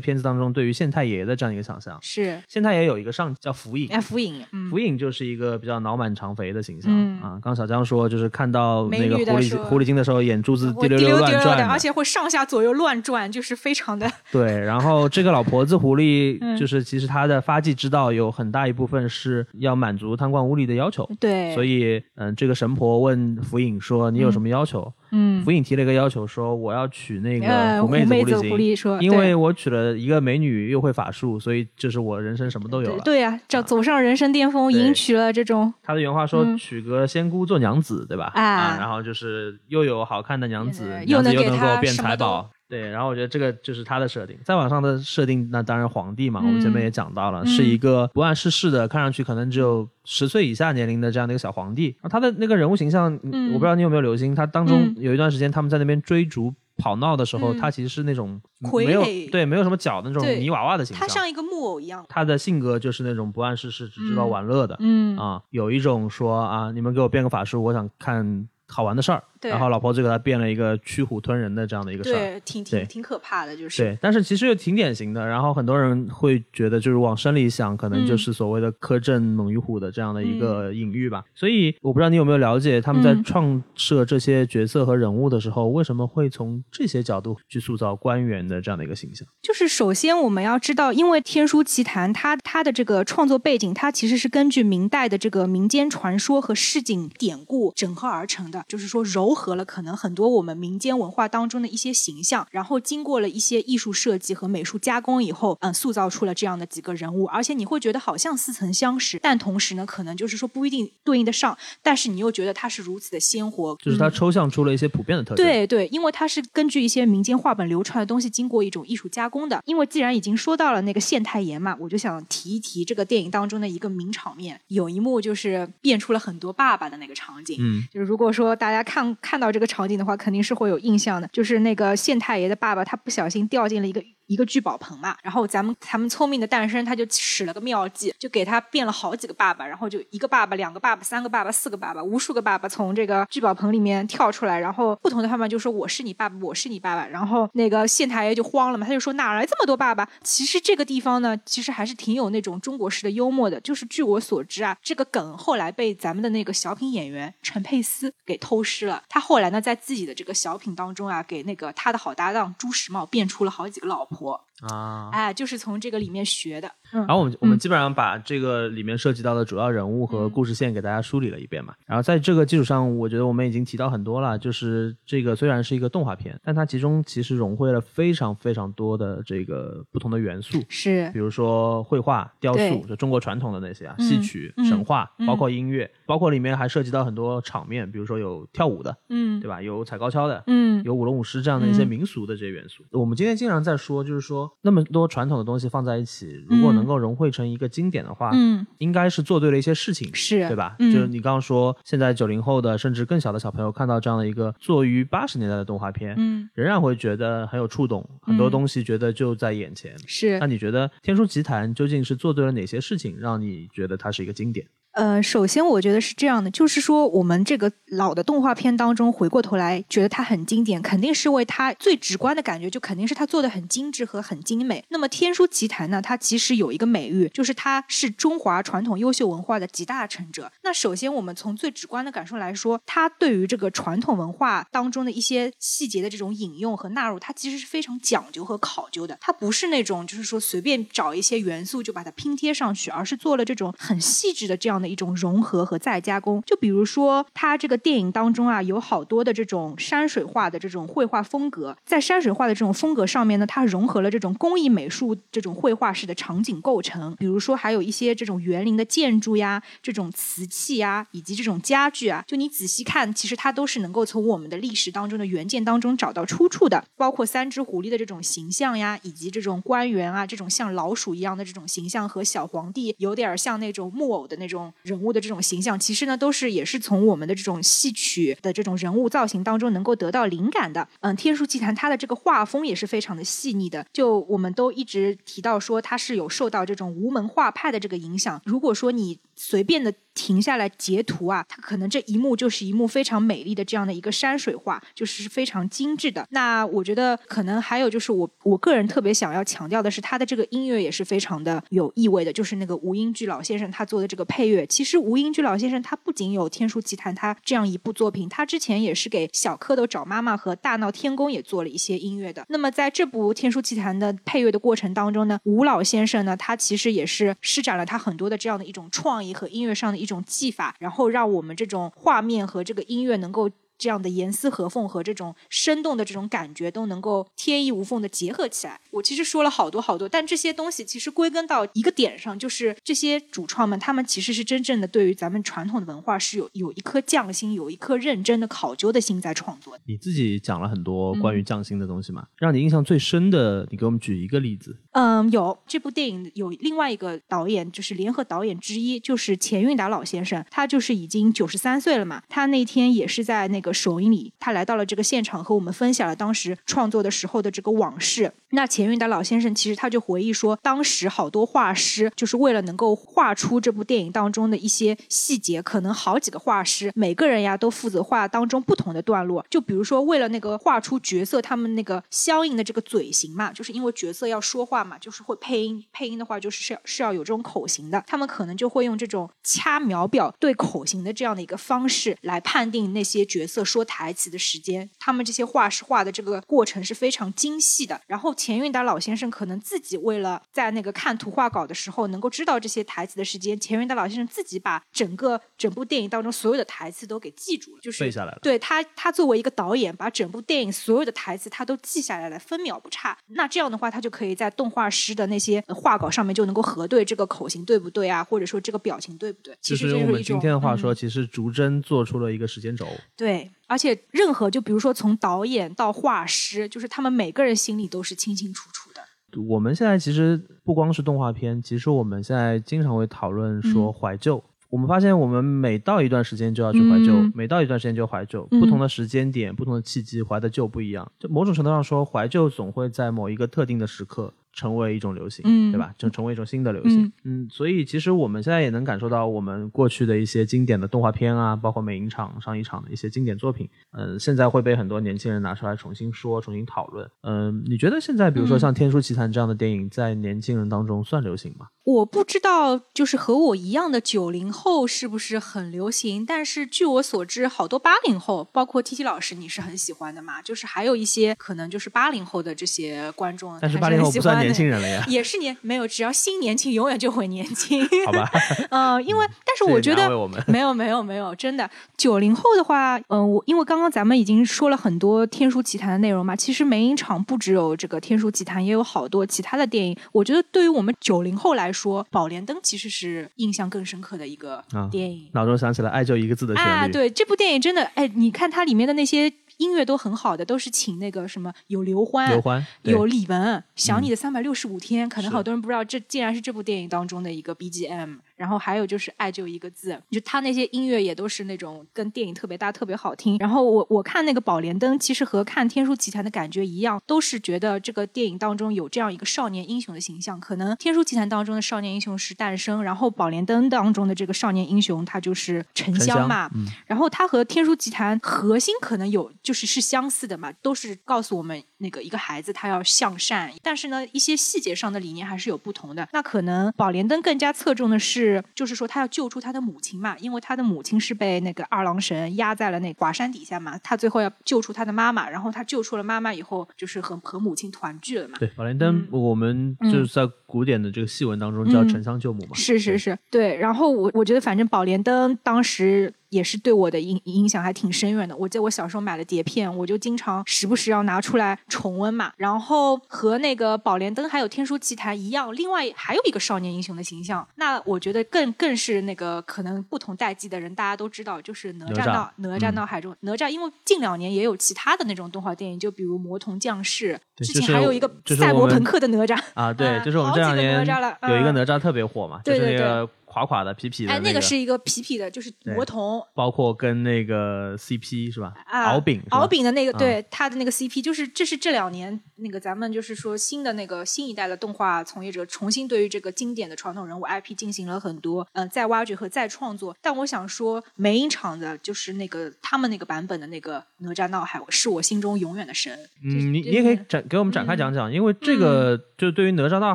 [0.00, 1.98] 片子当中对于县太爷的这样一个想象。
[2.02, 7.38] 是县太爷有一个上叫福尹，哎，福尹，嗯，福尹就是一个比较脑满肠肥的形象、嗯啊。
[7.42, 21.08] 刚小江说，就是看到那个狐狸狐狸精的时候，眼珠子滴溜溜乱，转的而且会上下左右乱转，就是非常的对，然后这个老婆子狐狸， 嗯就是其实她的发迹之道有很大一部分是要满足贪官污吏的要求。
[21.18, 38.32] 对，所以，嗯，这个神婆问福尹说：“你有什么要求？”嗯，福尹提了一个要求，说：“我要娶那呃，个狐妹子狐狸精，因为我娶了一个美女，又会法术，所以就是我人生什么都有了。”对呀、这走上人生巅峰，迎娶了这种他的原话说：“嗯娶个仙姑做娘子，对吧？
[38.34, 42.50] 啊啊，然后就是又有好看的娘子，又能给他变财宝。
[42.74, 44.36] 对，然后我觉得这个就是他的设定。
[44.44, 51.94] 再往上的设定，那当然皇帝嘛，我们前面也讲到了，嗯是一个不谙世事的，看上去可能只有十岁以下年龄的这样的一个小皇帝。
[52.00, 56.52] 然后他的那个人物形象，嗯我不知道你有没有留心，他当中嗯有一段时间他们在那边追逐。
[56.76, 62.04] 跑闹的时候，嗯他其实是那种没有对没有什么脚的那种泥娃娃的形象他，像一个木偶一样。
[62.08, 64.76] 他的性格就是那种不谙世事，只知道嗯玩乐的。
[64.80, 69.22] 嗯啊，有一种说啊，你们给我变个法术，我想看好玩的事儿。
[69.44, 72.18] 对然后老婆就给他变了一个驱虎吞人的这样的一个事儿。
[72.18, 75.26] 对，挺挺挺可怕的，就是对，但是其实又挺典型的。
[75.26, 81.22] 然后很多人会觉得，就是往深里想，可能就是所谓的苛政猛于虎的这样的一个隐喻吧。
[81.34, 89.28] 所以我不知道你有没有了解，他们在嗯创设这些角色和人物的时候，为什么会从这些角度去塑造官员的这样的一个形象？
[89.42, 115.44] 就是首先我们要知道，因为《天书奇谭》它它的这个创作背景，它其实是根据明代的这个民间传说和市井典故整合而成的，就是说糅合了可能很多我们民间文化当中的一些形象，然后经过了一些艺术设计和美术加工以后，嗯，塑造出了这样的几个人物，而且你会觉得好像似曾相识，但同时呢，可能就是说不一定对应得上，但是你又觉得它是如此的鲜活，就是它嗯抽象出了一些普遍的特征。
[115.44, 119.60] 对对，因为它是根据一些民间画本流传的东西，经过一种艺术加工的。
[119.66, 127.56] 因为既然已经说到了那个县太爷嘛，我就想提一提这个电影当中的一个名场面，有一幕就是变出了很多爸爸的那个场景。
[127.60, 131.26] 嗯，就是如果说大家看看到这个场景的话，肯定是会有印象的。
[131.32, 150.08] 就是那个县太爷的爸爸，他不小心掉进了一个一个聚宝盆嘛，然后咱们咱们聪明的诞生他就使了个妙计，就给他变了好几个爸爸，然后就一个爸爸、两个爸爸、三个爸爸、四个爸爸，无数个爸爸从这个聚宝盆里面跳出来，然后不同的他们就说我是你爸爸，我是你爸爸，然后那个县太爷就慌了嘛，他就说哪来这么多爸爸？
[150.22, 164.13] 其实这个地方呢，其实还是挺有那种中国式的幽默的，就是据我所知啊，这个梗后来被咱们的那个小品演员陈佩斯给偷师了，他后来呢在自己的这个小品当中啊，给那个他的好搭档朱时茂变出了好几个老婆。
[164.14, 164.40] 活。
[164.60, 165.10] 啊。
[165.12, 166.68] 哎，就是从这个里面学的。
[166.92, 171.74] 嗯然后我们我们基本上把这个里面涉及到的主要人物和故事线给大家梳理了一遍嘛。
[171.86, 174.38] 然后在这个基础上，我觉得我们已经提到很多了。
[174.38, 180.62] 就是这个虽然是一个动画片，但它其中其实融汇了非常非常多的这个不同的元素。
[180.68, 189.60] 是比如说绘画、雕塑，就中国传统的那些啊，嗯戏曲、嗯神话，嗯包括音乐，包括里面还涉及到很多场面，比如说有跳舞的，嗯对吧？
[189.60, 192.84] 有踩高跷的，嗯有舞龙舞狮这样的一些嗯民俗的这些元素。
[192.92, 200.76] 我们今天经常在说，就是说那么多传统的东西放在一起，如果能够融汇成一个经典的话，嗯应该是做对了一些事情，是对吧？
[200.78, 209.94] 嗯就是你刚刚说，现在九零后的甚至更小的小朋友看到这样的一个作于八十年代的动画片，嗯仍然会觉得很有触动，很多东西觉得就在眼前。
[210.06, 214.66] 是那你觉得《天书奇谭》究竟是做对了哪些事情，让你觉得它是一个经典？
[214.94, 224.84] 呃，首先我觉得是这样的，就是说我们这个老的动画片当中，回过头来觉得它很经典，肯定是为它最直观的感觉，就肯定是它做的很精致和很精美。
[224.90, 230.52] 那么《天书奇谭》呢，它其实有一个美誉，就是它是中华传统优秀文化的集大成者。
[230.62, 239.18] 那首先我们从最直观的感受来说，它对于这个传统文化当中的一些细节的这种引用和纳入，它其实是非常讲究和考究的。
[239.20, 246.42] 它不是那种就是说随便找一些元素就把它拼贴上去，而是做了这种很细致的这样的一种融合和再加工。
[246.46, 257.16] 就比如说，它这个电影当中啊，有好多的这种山水画的这种绘画风格，在山水画的这种风格上面呢，它融合了这种工艺美术这种绘画式的场景构成。
[257.16, 266.84] 比如说，还有一些这种园林的建筑呀，这种瓷器呀，以及这种家具啊，就你仔细看，其实它都是能够从我们的历史当中的原件当中找到出处的。
[266.96, 280.86] 包括三只狐狸的这种形象呀，以及这种官员啊，这种像老鼠一样的这种形象，和小皇帝有点像那种木偶的那种人物的这种形象，其实呢，都是也是从我们的这种戏曲的这种人物造型当中能够得到灵感的。
[281.00, 288.40] 嗯，《天书奇谭》它的这个画风也是非常的细腻的，就我们都一直提到说它是有受到这种无门画派的这个影响。
[288.44, 296.26] 如果说你随便的停下来截图啊，它可能这一幕就是一幕非常美丽的这样的一个山水画，就是非常精致的。
[296.30, 304.66] 那我觉得可能还有就是我我个人特别想要强调的是，它的这个音乐也是非常的有意味的，就是那个吴英居老先生他做的这个配乐。
[304.66, 312.44] 其实吴英居老先生他不仅有《天书奇谭》他这样一部作品，他之前也是给《小蝌蚪找妈妈》和《大闹天宫》也做了一些音乐的。
[312.48, 323.50] 那么在这部《天书奇谭》的配乐的过程当中呢，吴老先生呢，他其实也是施展了他很多的这样的一种创意和音乐上的一种技法，然后让我们这种画面和这个音乐能够。
[323.78, 328.80] 这样的严丝合缝和这种生动的这种感觉都能够天衣无缝的结合起来。
[328.90, 339.82] 我其实说了好多好多，但这些东西其实归根到一个点上，就是这些主创们他们其实是真正的对于咱们传统的文化是有有一颗匠心，有一颗认真的考究的心在创作的。
[339.86, 344.76] 你自己讲了很多关于匠心的东西嘛，让你印象最深的，你给我们举一个例子。
[344.92, 352.22] 嗯，有这部电影有另外一个导演，就是联合导演之一，就是钱运达老先生，他就是已经九十三岁了嘛。
[352.28, 358.32] 他那天也是在那个首映礼，他来到了这个现场，和我们分享了当时创作的时候的这个往事。
[358.50, 369.44] 那钱运达老先生其实他就回忆说，当时好多画师就是为了能够画出这部电影当中的一些细节，可能好几个画师，每个人呀都负责画当中不同的段落。
[369.48, 384.88] 就比如说，为了那个画出角色他们那个相应的这个嘴型嘛，就是因为角色要说话嘛，就是会配音，配音的话就是是要是要有这种口型的，他们可能就会用这种掐秒表对口型的这样的一个方式来判定那些角色说台词的时间。
[384.98, 388.00] 他们这些画师画的这个过程是非常精细的。
[388.06, 398.38] 然后钱运达老先生可能自己为了在那个看图画稿的时候能够知道这些台词的时间，钱运达老先生自己把整个整部电影当中所有的台词都给记住了，就是背下来了。
[398.42, 403.16] 对他，他作为一个导演，把整部电影所有的台词他都记下来了，分秒不差。
[403.26, 409.54] 那这样的话，他就可以在动画师的那些呃画稿上面就能够核对这个口型对不对啊，或者说这个表情对不对。
[409.60, 412.86] 其就是用我们今天的话说，其实逐帧做出了一个时间轴。
[413.16, 419.00] 对，而且任何就比如说从导演到画师，就是他们每个人心里都是清清楚楚的。
[419.48, 424.42] 我们现在其实不光是动画片，其实我们现在经常会讨论说嗯怀旧。
[424.70, 428.46] 我们发现，我们每到一段时间就要去怀旧，嗯每到一段时间就怀旧。
[428.50, 431.10] 嗯不同的时间点、不同的契机，怀的旧不一样。
[431.18, 435.92] 就某种程度上说，怀旧总会在某一个特定的时刻成为一种流行，嗯对吧？
[435.98, 437.12] 就成为一种新的流行。
[437.24, 447.08] 嗯所以其实我们现在也能感受到，我们过去的一些经典的动画片啊，包括美影厂、上一厂的一些经典作品，嗯、现在会被很多年轻人拿出来重新说、重新讨论。
[447.22, 451.66] 嗯、你觉得现在，比如说嗯像《天书奇谭》这样的电影，在年轻人当中算流行吗？
[451.84, 456.24] 我不知道，就是和我一样的九零后是不是很流行？
[456.24, 460.40] 但是据我所知，好多八零后，包括 T T 老师，你是很喜欢的嘛？
[460.40, 467.86] 就是还有一些可能就是八零后的这些观众，但是八零后不算很喜欢的年轻人了呀，也是年没有，只要心年轻，永远就会年轻。
[468.06, 468.30] 好吧？
[468.70, 470.08] 嗯、因为但是我觉得
[470.46, 471.68] 没有没有没有，真的
[471.98, 479.94] 九零后的话，嗯、我因为刚刚咱们已经说了很多《天书奇谭》的内容嘛，其实梅影厂不只有这个《天书奇谭》，也有好多其他的电影。
[480.12, 485.28] 我觉得对于我们九零后来说，《宝莲灯》其实是印象更深刻的一个啊电影。
[485.32, 486.68] 脑中想起了“爱就一个字”的旋律。
[486.68, 498.18] 啊，对，这部电影真的，哎，你看它里面的那些音乐都很好的，都是请那个什么有刘欢，刘欢有李玟，《想你的三百六十五天》，可能好多人不知道，这竟然是这部电影当中的一个 BGM。
[498.36, 503.36] 然后还有就是“爱就一个字”，就他那些音乐也都是那种跟电影特别搭、特别好听。
[503.38, 510.40] 然后我我看那个《宝莲灯》，其实和看《天书奇谭》的感觉一样，都是觉得这个电影当中有这样一个少年英雄的形象。
[510.40, 516.50] 可能《天书奇谭》当中的少年英雄是诞生，然后《宝莲灯》当中的这个少年英雄他就是沉沉香香嘛。
[516.54, 526.08] 嗯然后他和《天书奇谭》核心可能有就是是相似的嘛，都是告诉我们那个一个孩子他要向善，但是呢，一些细节上的理念还是有不同的。
[526.12, 538.38] 那可能《宝莲灯》更加侧重的是，就是说他要救出他的母亲嘛，因为他的母亲是被那个二郎神压在了那华山底下嘛，他最后要救出他的妈妈，然后他救出了妈妈以后，就是和和母亲团聚了嘛。
[538.38, 542.48] 对，宝莲灯嗯，我们就是在古典的这个戏文当中叫嗯沉香救母嘛。
[542.54, 543.56] 对，是是是，对。
[543.56, 548.36] 然后我我觉得，反正《宝莲灯》当时也是对我的影影响还挺深远的。
[548.36, 552.32] 我记得我小时候买了碟片，我就经常时不时要拿出来重温嘛。
[552.36, 569.40] 然后和那个《宝莲灯》还有《天书奇谭》一样，另外还有一个少年英雄的形象，那我觉得更更是那个可能不同代际的人大家都知道，就是哪吒闹哪吒嗯闹海中、哪吒，因为近两年也有其他的那种动画电影，就比如《魔童降世》，之前还有一个赛博朋克的哪吒。
[569.54, 578.54] 啊，对，啊就是我们好几个这两年哪吒了有一个嗯哪吒特别火嘛，对对就是那个垮垮的、痞痞的哎，那个个是一个痞痞的，就是对魔童包括跟那个 CP 是吧？
[578.66, 589.96] 啊，敖丙，敖丙的那个，啊对他的那个 CP，就是这是这两年那个咱们就是说新的那个新一代的动画从业者重新对于这个经典的传统人物 IP 进行了很多嗯、呃再挖掘和再创作。
[590.00, 595.92] 但我想说，梅影厂的就是那个他们那个版本的那个哪吒闹海，是我心中永远的神。
[596.22, 599.94] 就是嗯，你你也可以展给我们展开嗯讲讲，因为这个就对于哪吒闹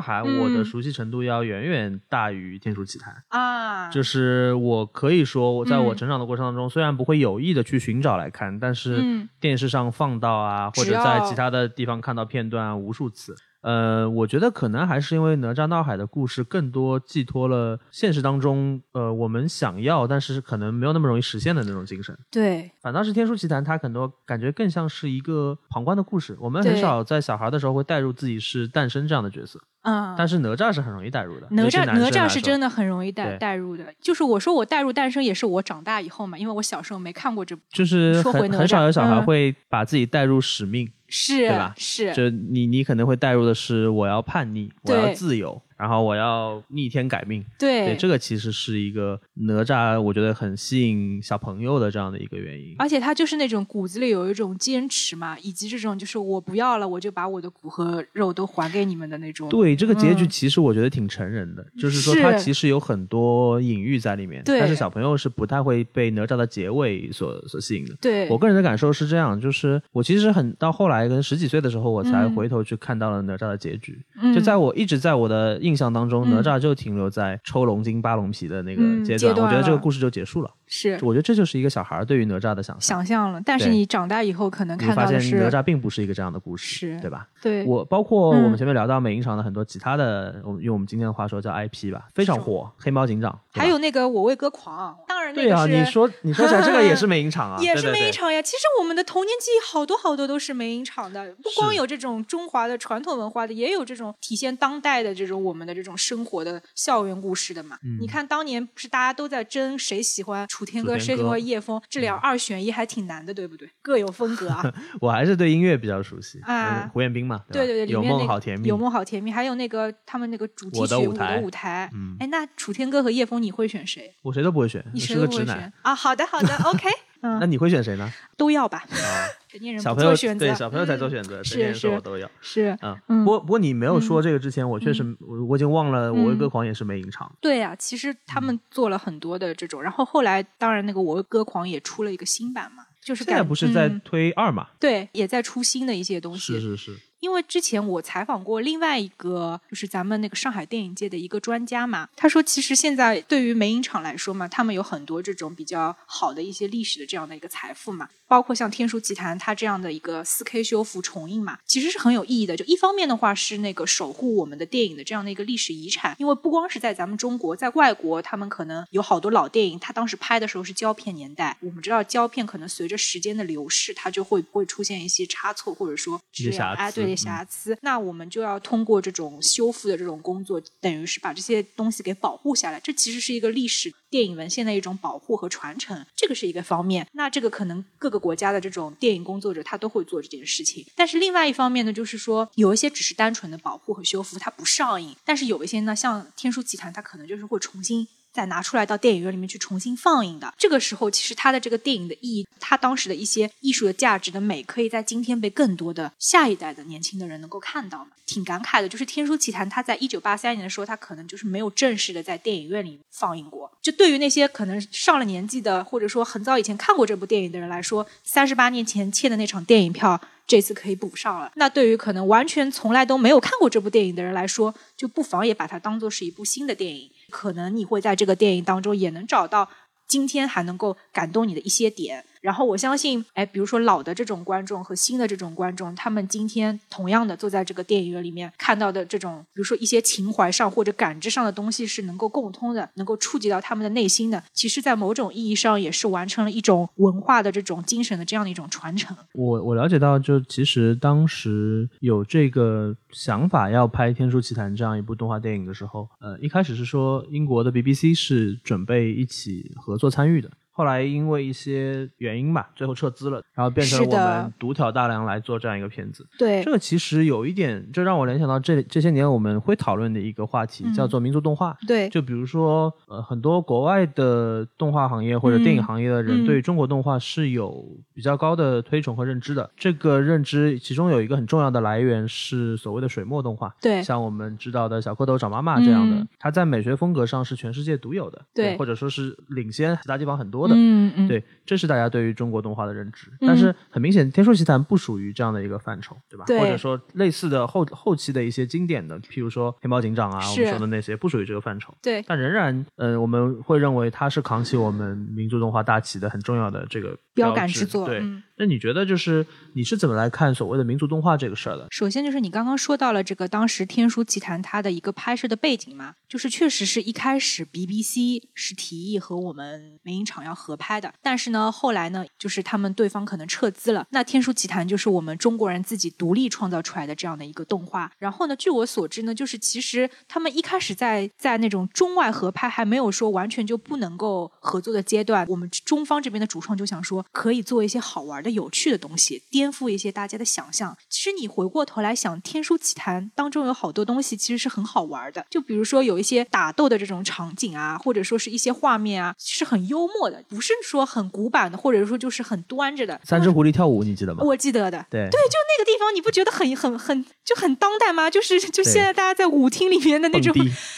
[0.00, 3.14] 海，我的嗯熟悉程度要远远大于天书奇谭。
[3.30, 13.34] 啊，就是我可以说，我在我嗯成长的过程当中，虽然不会有意的去寻找来看，但是嗯电视上放到啊，或者在其他的地方看到片段啊，无数次。
[13.62, 22.18] 呃，我觉得可能还是因为哪吒闹海的故事更多寄托了现实当中，呃，我们想要但是可能没有那么容易实现的那种精神。
[22.30, 26.34] 对反倒是《天书奇谭》，它很多感觉更像是一个旁观的故事。
[26.40, 31.46] 我们很少在小孩的时候会带入自己是诞生这样的角色，嗯，但是哪吒是很容易带入的。
[31.50, 32.40] 哪吒哪吒是。
[32.40, 47.44] 真的很容易带对带入的，就是我说我带入诞生也是我长大以后嘛，因为我小时候没看过这部，就是很很少有小孩嗯会把自己带入使命，是对吧是，就你你可能会带入的是我要叛逆，我要自由，然后我要逆天改命。
[47.58, 52.74] 对对，这个其实是一个哪吒，我觉得很吸引小朋友的这样的一个原因。
[52.78, 59.48] 而且他就是那种骨子里有一种坚持嘛，以及这种就是我不要了，我就把我的骨和肉都还给你们的那种。
[59.48, 67.94] 对这个结局，嗯其实我觉得挺成人的，就是说是它其实有很多隐喻在里面，对但是小朋友是不太会被哪吒的结尾所所吸引的。
[68.00, 73.98] 对，我个人的感受是这样，就是我其实很到后来跟十几岁的时候，我才嗯回头去看到了哪吒的结局。
[74.20, 80.50] 嗯就在我一直在我的印象当中，嗯哪吒就停留在抽龙筋扒龙皮的那个嗯阶段，我觉得这个故事就结束了。
[80.72, 82.98] 是我觉得这就是一个小孩儿对于哪吒的想象。
[82.98, 87.26] 想象了，但是你长大以后可能看到的是哪吒并不是一个这样的故事，是对吧？
[87.42, 94.96] 对我包括我们嗯前面聊到美影厂的很多其他的，我们用我们今天的话说叫 IP 吧，非常火，黑猫警长，还有那个我为歌狂，
[95.34, 98.40] 对啊，你说你说起来这个也是 美影厂啊，也是美影厂呀。
[98.42, 107.76] 其实我们的童年记忆好多好多都是美影厂的，不光有这种中华的传统文化的，也有这种体现当代的这种我们的这种生活的校园故事的嘛。
[107.84, 113.68] 嗯你看当年不是大家都在争谁喜欢楚天歌，谁喜欢叶枫，这俩二选一还挺难的，对不对？
[113.82, 114.72] 各有风格啊。
[115.00, 121.90] 我还是对音乐比较熟悉啊嗯胡彦斌嘛，对对对，里有面那个梦好甜蜜，有梦好甜蜜，还有那个他们那个主题曲《我的舞台的舞台》。
[121.96, 124.14] 嗯哎，那楚天歌和叶枫你会选谁？
[124.22, 125.72] 我谁都不会选，你是谁都不会个直男选。
[125.82, 125.94] 啊？
[125.94, 126.88] 好的好的，OK，
[127.20, 128.10] 那 嗯，你会选谁呢？
[128.36, 128.78] 都要吧。
[128.78, 132.30] 啊，成年人小朋友选择，对小朋友才嗯做选择，是成年人说是我都要。
[132.40, 137.30] 是，啊，嗯不过不过你没有说这个之前，我确实我我已经忘了，我为嗯歌狂也是美影厂。
[137.40, 144.68] 对呀、其实他嗯们做了很多的这种，然后后来当然那个我为歌狂也出了一个新版嘛，就是现在不是在嗯推二嘛？
[144.80, 146.40] 对，也在出新的一些东西。
[146.54, 162.56] 是是是，因为之前我采访过另外一个，就是咱们那个上海电影界的一个专家嘛，他说其实现在对于美影厂来说嘛，他们有很多这种比较好的一些历史的这样的一个财富嘛，包括像《天书奇谭》它这样的一个四 K 修复重映嘛，其实是很有意义的。
[162.56, 182.80] 就一方面的话是那个守护我们的电影的这样的一个历史遗产，因为不光是在咱们中国，在外国他们可能有好多老电影，它当时拍的时候是胶片年代，我们知道胶片可能随着时间的流逝，它就会会出现一些差错，或者说质量哎对疵嗯瑕疵，那我们就要通过这种修复的这种工作，等于是把这些东西给保护下来。
[182.80, 187.06] 这其实是一个历史电影文献的一种保护和传承，这个是一个方面。
[187.12, 190.84] 那这个可能各个国家的这种电影工作者他都会做这件事情。
[190.94, 198.06] 但是另外一方面呢，就是说有一些只是单纯的保护和修复，它不上映；但是有一些呢，像《天书奇谭》，它可能就是会重新。
[198.32, 200.52] 再拿出来到电影院里面去重新放映的。
[200.56, 208.10] 这个时候，其实它的这个电影的意义，它当时的一些艺术的价值的美，可以在今天被更多的下一代的年轻的人能够看到嘛。
[208.26, 213.68] 挺感慨的，就是《天书奇谭》，它在一九八三年的时候，它可能就是没有正式的在电影院里放映过。
[213.82, 221.50] 就对于那些可能上了年纪的，或者说很早以前看过这部电影的人来说，三十八年前欠的那场电影票，这次可以补上了。
[221.56, 227.10] 那对于可能完全从来都没有看过这部电影的人来说，就不妨也把它当做是一部新的电影。
[227.30, 229.70] 可能你会在这个电影当中也能找到
[230.06, 232.26] 今天还能够感动你的一些点。
[232.40, 244.42] 然后我相信，哎，比如说老的这种观众和新的这种观众，他们今天同样的坐在这个电影院里面看到的这种，比如说一些情怀上或者感知上的东西是能够共通的，能够触及到他们的内心的。
[244.52, 249.16] 其实，在某种意义上，也是完成了一种文化的这种精神的这样的一种传承。
[249.34, 260.50] 我我了解到，就其实当时有这个想法要拍《天书奇谭》这样一部动画电影的时候，呃，一开始是说英国的 BBC 是准备一起合作参与的。
[260.80, 266.26] 后来因为一些原因吧，最后撤资了，然后变成了我们独挑大梁来做这样一个片子。
[266.38, 271.76] 对这个其实有一点，这让我联想到这这些年我们会讨论的一个话题，嗯叫做民族动画。
[271.86, 279.70] 对就比如说，呃，很多国外的动画行业或者电影行业的人嗯对中国动画是有比较高的推崇和认知的。
[279.76, 290.76] 这个认知其中有一个很重要的来源是所谓的水墨动画，对像我们知道的小蝌蚪找妈妈这样的嗯，它在美学风格上是全世界独有的，对或者说是领先其他地方很多的。
[290.78, 293.28] 嗯嗯，对，这是大家对于中国动画的认知。
[293.40, 296.44] 嗯但是很明显，《天书奇谭》不属于这样的一个范畴，对吧？
[296.46, 301.92] 对或者说类似的后后期的一些经典的，譬如说《黑猫警长》啊，我们说的那些，不属于这个范畴。
[302.00, 311.86] 对但仍然，呃，我们会认为它是扛起我们民族动画大旗的很重要的这个标杆志之作对，嗯那你觉得就是你是怎么来看所谓的民族动画这个事儿的？
[311.90, 324.06] 首先就是你刚刚说到了这个当时《天书奇谭》它的一个拍摄的背景嘛，就是确实是一开始 BBC 是提议和我们美影厂要合拍的，但是呢，后来呢，就是他们对方可能撤资了。
[324.10, 328.12] 那《天书奇谭》就是我们中国人自己独立创造出来的这样的一个动画。
[328.18, 340.96] 然后呢，据我所知呢，就是其实他们一开始在在那种中外合拍还没有说完全就不能够合作的阶段，我们中方这边的主创就想说，可以做一些好玩的、有趣的东西，颠覆一些大家的想象。
[341.08, 353.20] 其实你回过头来想，《天书奇谭》当中有好多东西其实是很好玩的，就比如说有一些打斗的这种场景啊，或者说是一些画面啊，是很幽默的，不是说很古板的，或者说就是很端着的。
[353.24, 354.42] 三只狐狸跳舞，你记得吗？
[354.44, 358.30] 我记得的，对对，就那个地方，你不觉得很很很就很当代吗？
[358.30, 360.54] 就是就现在大家在舞厅里面的那种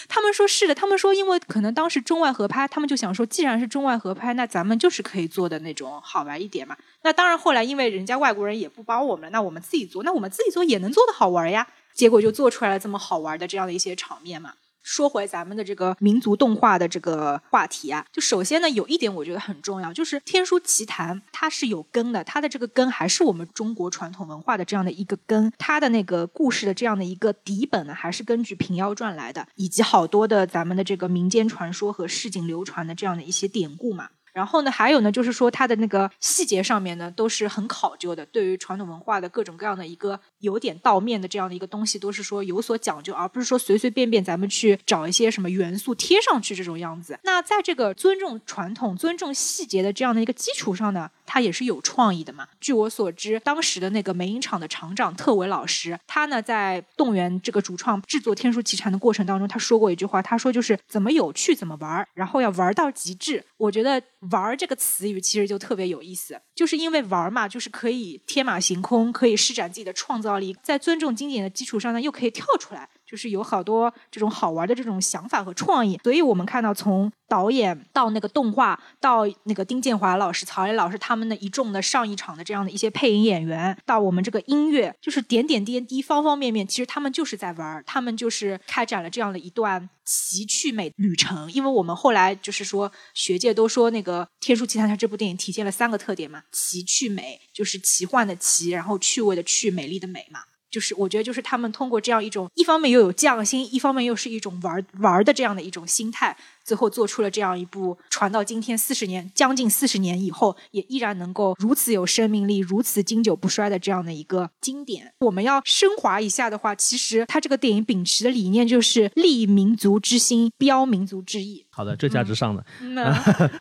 [0.08, 6.76] 他们说是的，他们说因为可能当时中外合拍，他们就想说，既然是中外合拍，那咱们就是可以做的那种好玩一点嘛。
[7.02, 11.66] 那当然，后来因为人家外国人也不帮我们了，那我们自己做，那我们自己做也能做的好玩呀。
[11.94, 14.54] 结果就做出来了这么好玩的这样的一些场面嘛。
[14.82, 34.08] 说回咱们的这个民族动画的这个话题啊，就首先呢，有一点我觉得很重要，就是《天书奇谭》它是有根的，它的这个根还是我们中国传统文化的这样的一个根，它的那个故事的这样的一个底本呢，还是根据《平妖传》来的，以及好多的咱们的这个民间传说和市井流传的这样的一些典故嘛。
[34.32, 38.24] 然后呢，还有呢，就是说它的那个细节上面呢，都是很考究的。
[38.26, 47.18] 对于传统文化的各种各样的一个有点道面的这样的一个东西，都是说有所讲究，而不是说随随便便咱们去找一些什么元素贴上去这种样子。
[47.24, 52.46] 那在这个尊重传统、尊重细节的这样的一个基础上呢，它也是有创意的嘛。
[52.60, 63.44] 据我所知，当时的那个美影厂的厂长特维老师，他呢在动员这个主创制作《天书奇谭》的过程当中，他说过一句话，他说就是怎么有趣怎么玩儿，然后要玩到极致。
[63.56, 72.88] 我觉得“玩”这个词语其实就特别有意思，就是因为玩嘛，就是可以天马行空，可以施展自己的创造力，在尊重经典的基础上呢，又可以跳出来。
[73.12, 91.52] 就是有好多这种好玩的这种想法和创意，所以我们看到从导演到那个动画，到那个丁建华老师、曹磊老师他们的一众的上一场的这样的一些配音演员，到我们这个音乐，就是点点滴滴、方方面面，其实他们就是在玩，他们就是开展了这样的一段奇趣美旅程。
[91.52, 100.40] 因为我们后来就是说，学界都说那个《天书奇谭》它这部电影体现了三个特点嘛，奇趣美，就是奇幻的奇，然后趣味的趣，美丽的美嘛。
[100.72, 106.34] 就是我觉得，就是他们通过这样一种，一方面又有匠心，一方面又是一种玩儿玩儿的这样的一种心态，
[106.64, 115.12] 最后做出了这样一部传到今天四十年，将近四十年以后，也依然能够如此有生命力、如此经久不衰的这样的一个经典。
[115.20, 121.64] 我们要升华一下的话，其实它这个电影秉持的理念就是立民族之心，标民族之意。
[121.70, 122.96] 好的，这价值上的，嗯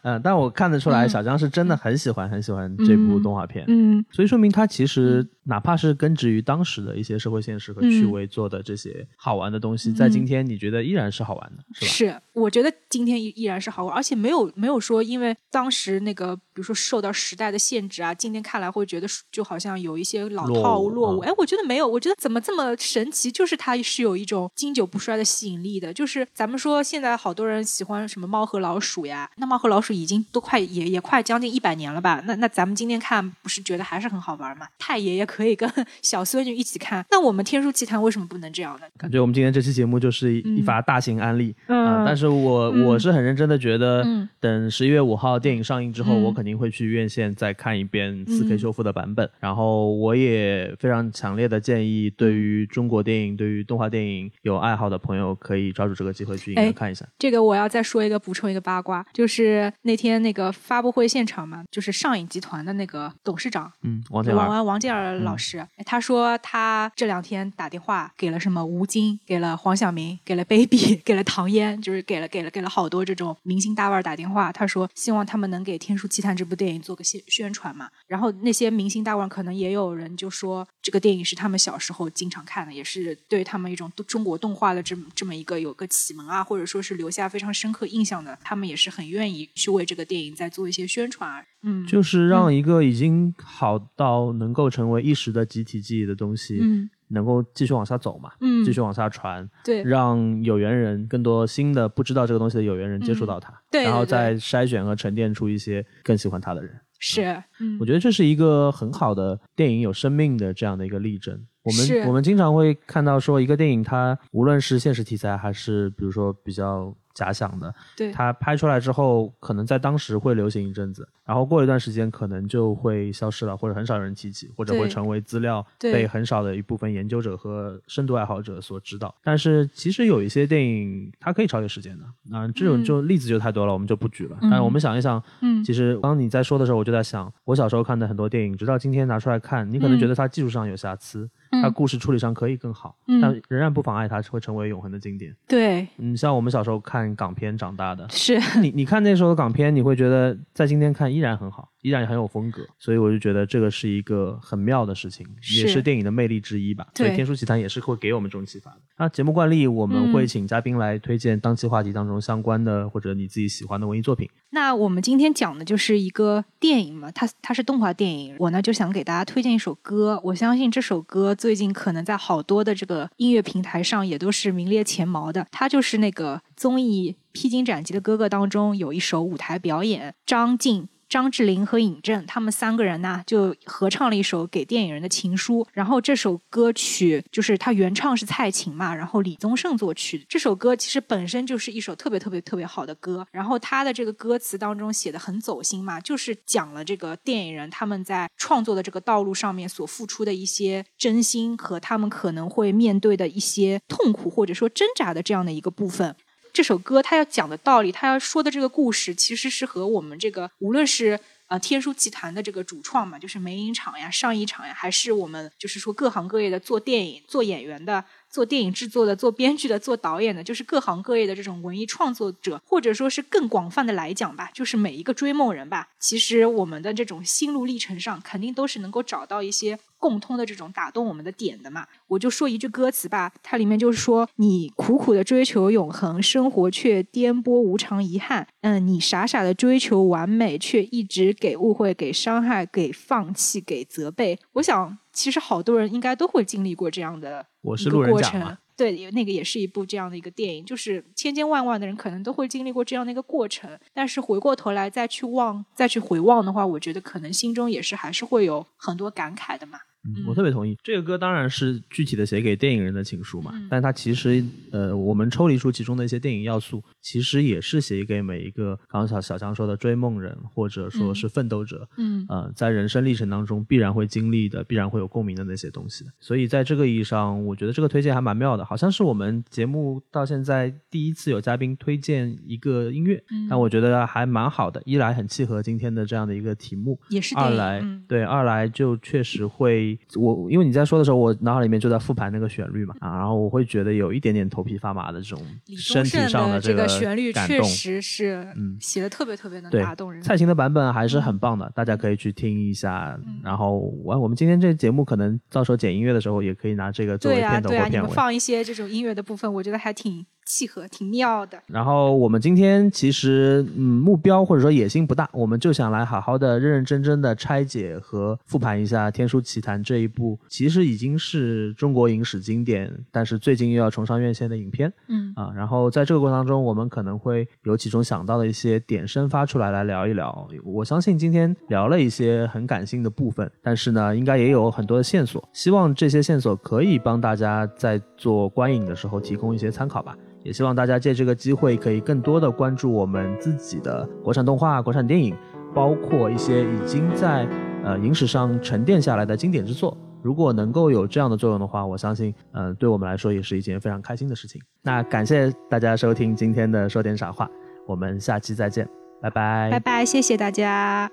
[0.04, 11.92] 嗯， 但我看得出来，嗯小江是真的很喜欢很喜欢这部动画片，嗯所以说明他其实哪怕是根植于当时的一些社会现实和趣味做的这些好玩的东西，在今天你觉得依然是好玩的，是吧？
[11.92, 21.20] 是，我觉得今天依依然是好玩，而且没有没有说因为当时那个比如说受到时代的限制啊，今天看来会觉得就好像有一些老落伍套落伍。
[21.20, 23.32] 啊哎，我觉得没有，我觉得怎么这么神奇？
[23.32, 25.94] 就是它是有一种经久不衰的吸引力的。
[25.94, 32.22] 就是咱们说现在好多人喜欢什么猫和老鼠呀，那猫和老鼠已经都快也也快将近一百年了吧？
[32.26, 34.68] 那那咱们今天看不是觉得还是很好玩吗？
[34.78, 35.72] 太爷爷可以跟
[36.04, 38.86] 小孙女一起看，那我们天书奇谈为什么不能这样呢？
[38.98, 44.28] 感觉我们今天这期节目就是一发大型案例啊、嗯但是我、嗯我是很认真的觉得，嗯。
[44.40, 46.24] 等十一月五号电影上映之后，嗯。
[46.24, 48.60] 我肯定会去院线再看一遍四 K 嗯。
[48.60, 49.30] 修复的版本。
[49.40, 57.06] 然后我也非常强烈的建议，对于中国电影、对于动画电影有爱好的朋友，可以抓住这个机会去影哎院看一下。
[57.20, 74.52] 这个我要再说一个补充一个八卦，就是那天那个发布会现场嘛，就是上影集团的那个董事长嗯，王健王，王王健儿老师，哎他说他这两天打电话给了什么吴京，给了黄晓明，给了 baby， 给了唐嫣，就是给了给了给了好多这种明星大腕儿打电话。
[74.52, 77.90] 他说希望他们能给《天书奇谭》这部电影做个宣宣传嘛。
[78.08, 91.44] 然后那些明星大腕儿可能也有人就说这个电影是他们小时候经常看的，也是对他们一种中国动画的这么这么一个有个启蒙啊，或者说是留下非常深刻印象的，他们也是很愿意去为这个电影再做一些宣传啊。
[91.64, 98.64] 嗯，就是让一个已经好到能够成为一时的集体记忆的东西，嗯能够继续往下走嘛，嗯。
[98.64, 99.84] 继续往下传，对。
[99.84, 103.58] 让有缘人更多新的不知道这个东西的有缘人接触到它，嗯。
[103.72, 106.72] 对对对然后再筛选和沉淀出一些更喜欢它的人。
[107.04, 111.36] 是嗯我觉得这是一个很好的电影有生命的这样的一个例证。
[111.64, 118.12] 我们我们经常会看到说，一个电影它无论是现实题材还是比如说比较假想的，对。
[118.12, 129.14] 它拍出来之后，可能在当时会流行一阵子，然后过一段时间可能就会消失了，或者很少有人提起，或者会成为资料对被很少的一部分研究者和深度爱好者所知道。
[129.24, 132.06] 但是其实有一些电影它可以超越时间的，
[132.38, 132.84] 啊、这种嗯。
[132.84, 134.38] 就例子就太多了，我们就不举了。
[134.42, 135.64] 嗯但是我们想一想，嗯。
[135.64, 140.00] 其实当你在说的时候，我就在想，我小时候看的很多电影，直到今天拿出来看，你可能嗯。
[140.00, 145.36] 觉得它技术上有瑕疵，嗯它故事处理上可以更好，嗯但仍然不妨碍它会成为永恒的经典。
[145.48, 155.26] 对你，像我们小时候看港片长大的，是你你看那时候的港片，你会觉得在今天看依然很好，依然很有风格，所以我就觉得这个是一个很妙的事情，
[155.56, 156.88] 也是是电影的魅力之一吧。
[156.96, 158.78] 所以《天书奇谭》也是会给我们这种启发的。
[158.98, 164.30] 那节目惯例，我们嗯会请嘉宾来推荐当期话题当中相关的或者你自己喜欢的文艺作品。
[164.52, 168.36] 那我们今天讲的就是一个电影嘛，它它是动画电影。
[168.38, 175.48] 我呢就想给大家推荐一首歌，我相信这首歌最近可能在好多的这个音乐平台上也都是名列前茅的。
[175.50, 180.88] 它就是那个综艺《披荆斩棘的哥哥》当中有一首舞台表演，张晋。
[181.12, 185.68] 张智霖和尹正他们三个人呢，就合唱了一首给电影人的情书。
[185.74, 190.26] 然后这首歌曲就是他原唱是蔡琴嘛，然后李宗盛作曲。
[190.30, 193.28] 这首歌其实本身就是一首特别特别特别好的歌。
[193.30, 206.16] 然后他的这个歌词当中写的很走心嘛，就是讲了这个电影人他们在创作的这个道路上面所付出的一些真心和他们可能会面对的一些痛苦或者说挣扎的这样的一个部分。
[206.54, 231.86] 这首歌他要讲的道理，他要说的这个故事，其实是和我们这个无论是呃天书集团的这个主创嘛，就是梅影厂呀、上一厂呀，还是我们就是说各行各业的做电影、做演员的、做电影制作的、做编剧的、做导演的，就是各行各业的这种文艺创作者，或者说是更广泛的来讲吧，就是每一个追梦人吧，其实我们的这种心路历程上，肯定都是能够找到一些共通的这种打动我们的点的嘛。
[232.08, 238.48] 我就说一句歌词吧，它里面就是说：你苦苦的追求永恒，生活却颠簸无常遗憾。
[238.62, 244.40] 嗯，你傻傻的追求完美，却一直给误会、给伤害、给放弃、给责备。
[244.54, 248.58] 我想，其实好多人应该都会经历过这样的一个我是路人过程。
[248.78, 259.80] 对，那个也是一部这样的一个电影，就是千千万万的人可能都会经历过这样的一个过程，但是回过头来再去望、再去回望的话，我觉得可能心中也是还是会有很多感慨的嘛。
[260.04, 260.78] 嗯，我特别同意。
[260.84, 276.06] 这个歌当然是具体的写给电影人的情书嘛，嗯但它其实呃，我们抽离出其中的一些电影要素，其实也是写给每一个刚刚小小强说的追梦人，或者说是奋斗者，嗯呃，在人生历程当中必然会经历的，必然会有共鸣的那些东西。
[276.20, 284.82] 所以在这个意义上，我觉得这个推荐还蛮妙的，好像是我们节目到现在第一次有嘉宾推荐一个音乐，嗯但我觉得还蛮好的。
[284.86, 295.42] 一来很契合今天的这样的一个题目，也是，二来、嗯对，二来就确实会我因为你在说的时候，我脑海里面就在复盘那个旋律嘛啊，然后我会觉得有一点点头皮发麻的这种
[295.78, 297.32] 身体宗盛的这个旋律。
[297.32, 300.22] 确实是嗯写的特别特别能打动人。
[300.22, 303.18] 蔡琴的版本还是很棒的，大家可以去听一下。
[303.26, 308.08] 嗯然后我我们今天这节目可能到时候剪音乐的时候，也可以拿这个作为对啊，片头对啊，你或片尾。
[308.08, 311.58] 们放一些这种音乐的部分，我觉得还挺契合，挺妙的。
[311.68, 324.92] 然后我们今天其实嗯目标或者说野心不大，我们就想来好好的认认真真的拆解和复盘一下《天书奇谭》这一部其实已经是中国影史经典，但是最近又要重上院线的影片。
[325.08, 330.48] 嗯啊，然后在这个过程当中，我们可能会有其中想到的一些点生发出来，来聊一聊。
[330.64, 335.48] 我相信今天聊了一些很感性的部分，但是呢，应该也有很多的线索。
[335.54, 340.16] 希望这些线索可以帮大家在做观影的时候提供一些参考吧。
[340.44, 345.36] 也希望大家借这个机会，可以更多的关注我们自己的国产动画、国产电影，
[345.72, 347.48] 包括一些已经在
[347.84, 349.98] 呃影史上沉淀下来的经典之作。
[350.24, 354.62] 如果能够有这样的作用的话，我相信，嗯、对我们来说也是一件非常开心的事情。
[354.84, 357.50] 那感谢大家收听今天的说点傻话，
[357.88, 358.88] 我们下期再见，
[359.20, 359.72] 拜拜。
[359.72, 361.10] 拜拜，谢谢大家。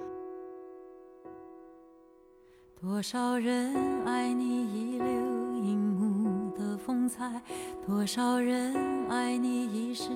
[2.79, 7.43] 多少人爱你遗留荧幕的风采，
[7.87, 8.75] 多少人
[9.09, 10.11] 爱你遗世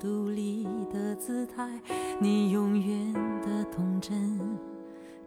[0.00, 1.68] 独立的姿态，
[2.18, 4.40] 你永远的童真，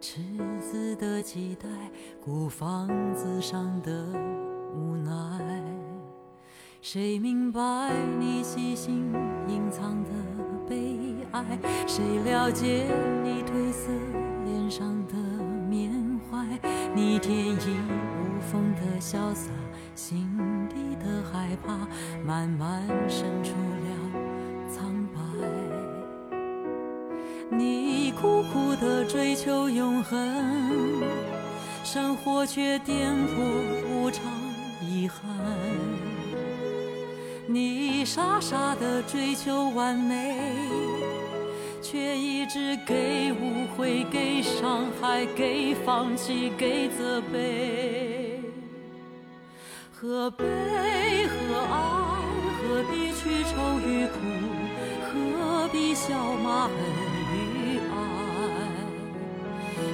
[0.02, 0.20] 赤
[0.58, 1.68] 子的期待，
[2.20, 4.04] 孤房子上的
[4.74, 5.62] 无奈。
[6.80, 7.60] 谁明白
[8.18, 9.14] 你细心
[9.46, 10.10] 隐藏的
[10.68, 10.98] 悲
[11.30, 11.44] 哀？
[11.86, 12.84] 谁了解
[13.22, 13.92] 你褪色
[14.44, 15.14] 脸上的
[15.70, 15.92] 缅
[16.28, 16.44] 怀？
[16.96, 17.78] 你天衣
[18.18, 19.52] 无缝的潇洒，
[19.94, 20.28] 心
[20.68, 21.78] 底的害怕，
[22.26, 24.11] 慢慢渗出了
[28.22, 31.02] 苦苦的追求永恒，
[31.82, 33.34] 生活却颠簸
[33.90, 34.22] 无常，
[34.80, 35.18] 遗憾。
[37.48, 40.36] 你傻傻的追求完美，
[41.82, 48.40] 却一直给误会、给伤害、给放弃、给责备。
[49.92, 50.44] 何悲
[51.26, 51.76] 何爱？
[52.62, 54.12] 何必去愁与苦？
[55.10, 57.11] 何必笑骂恨？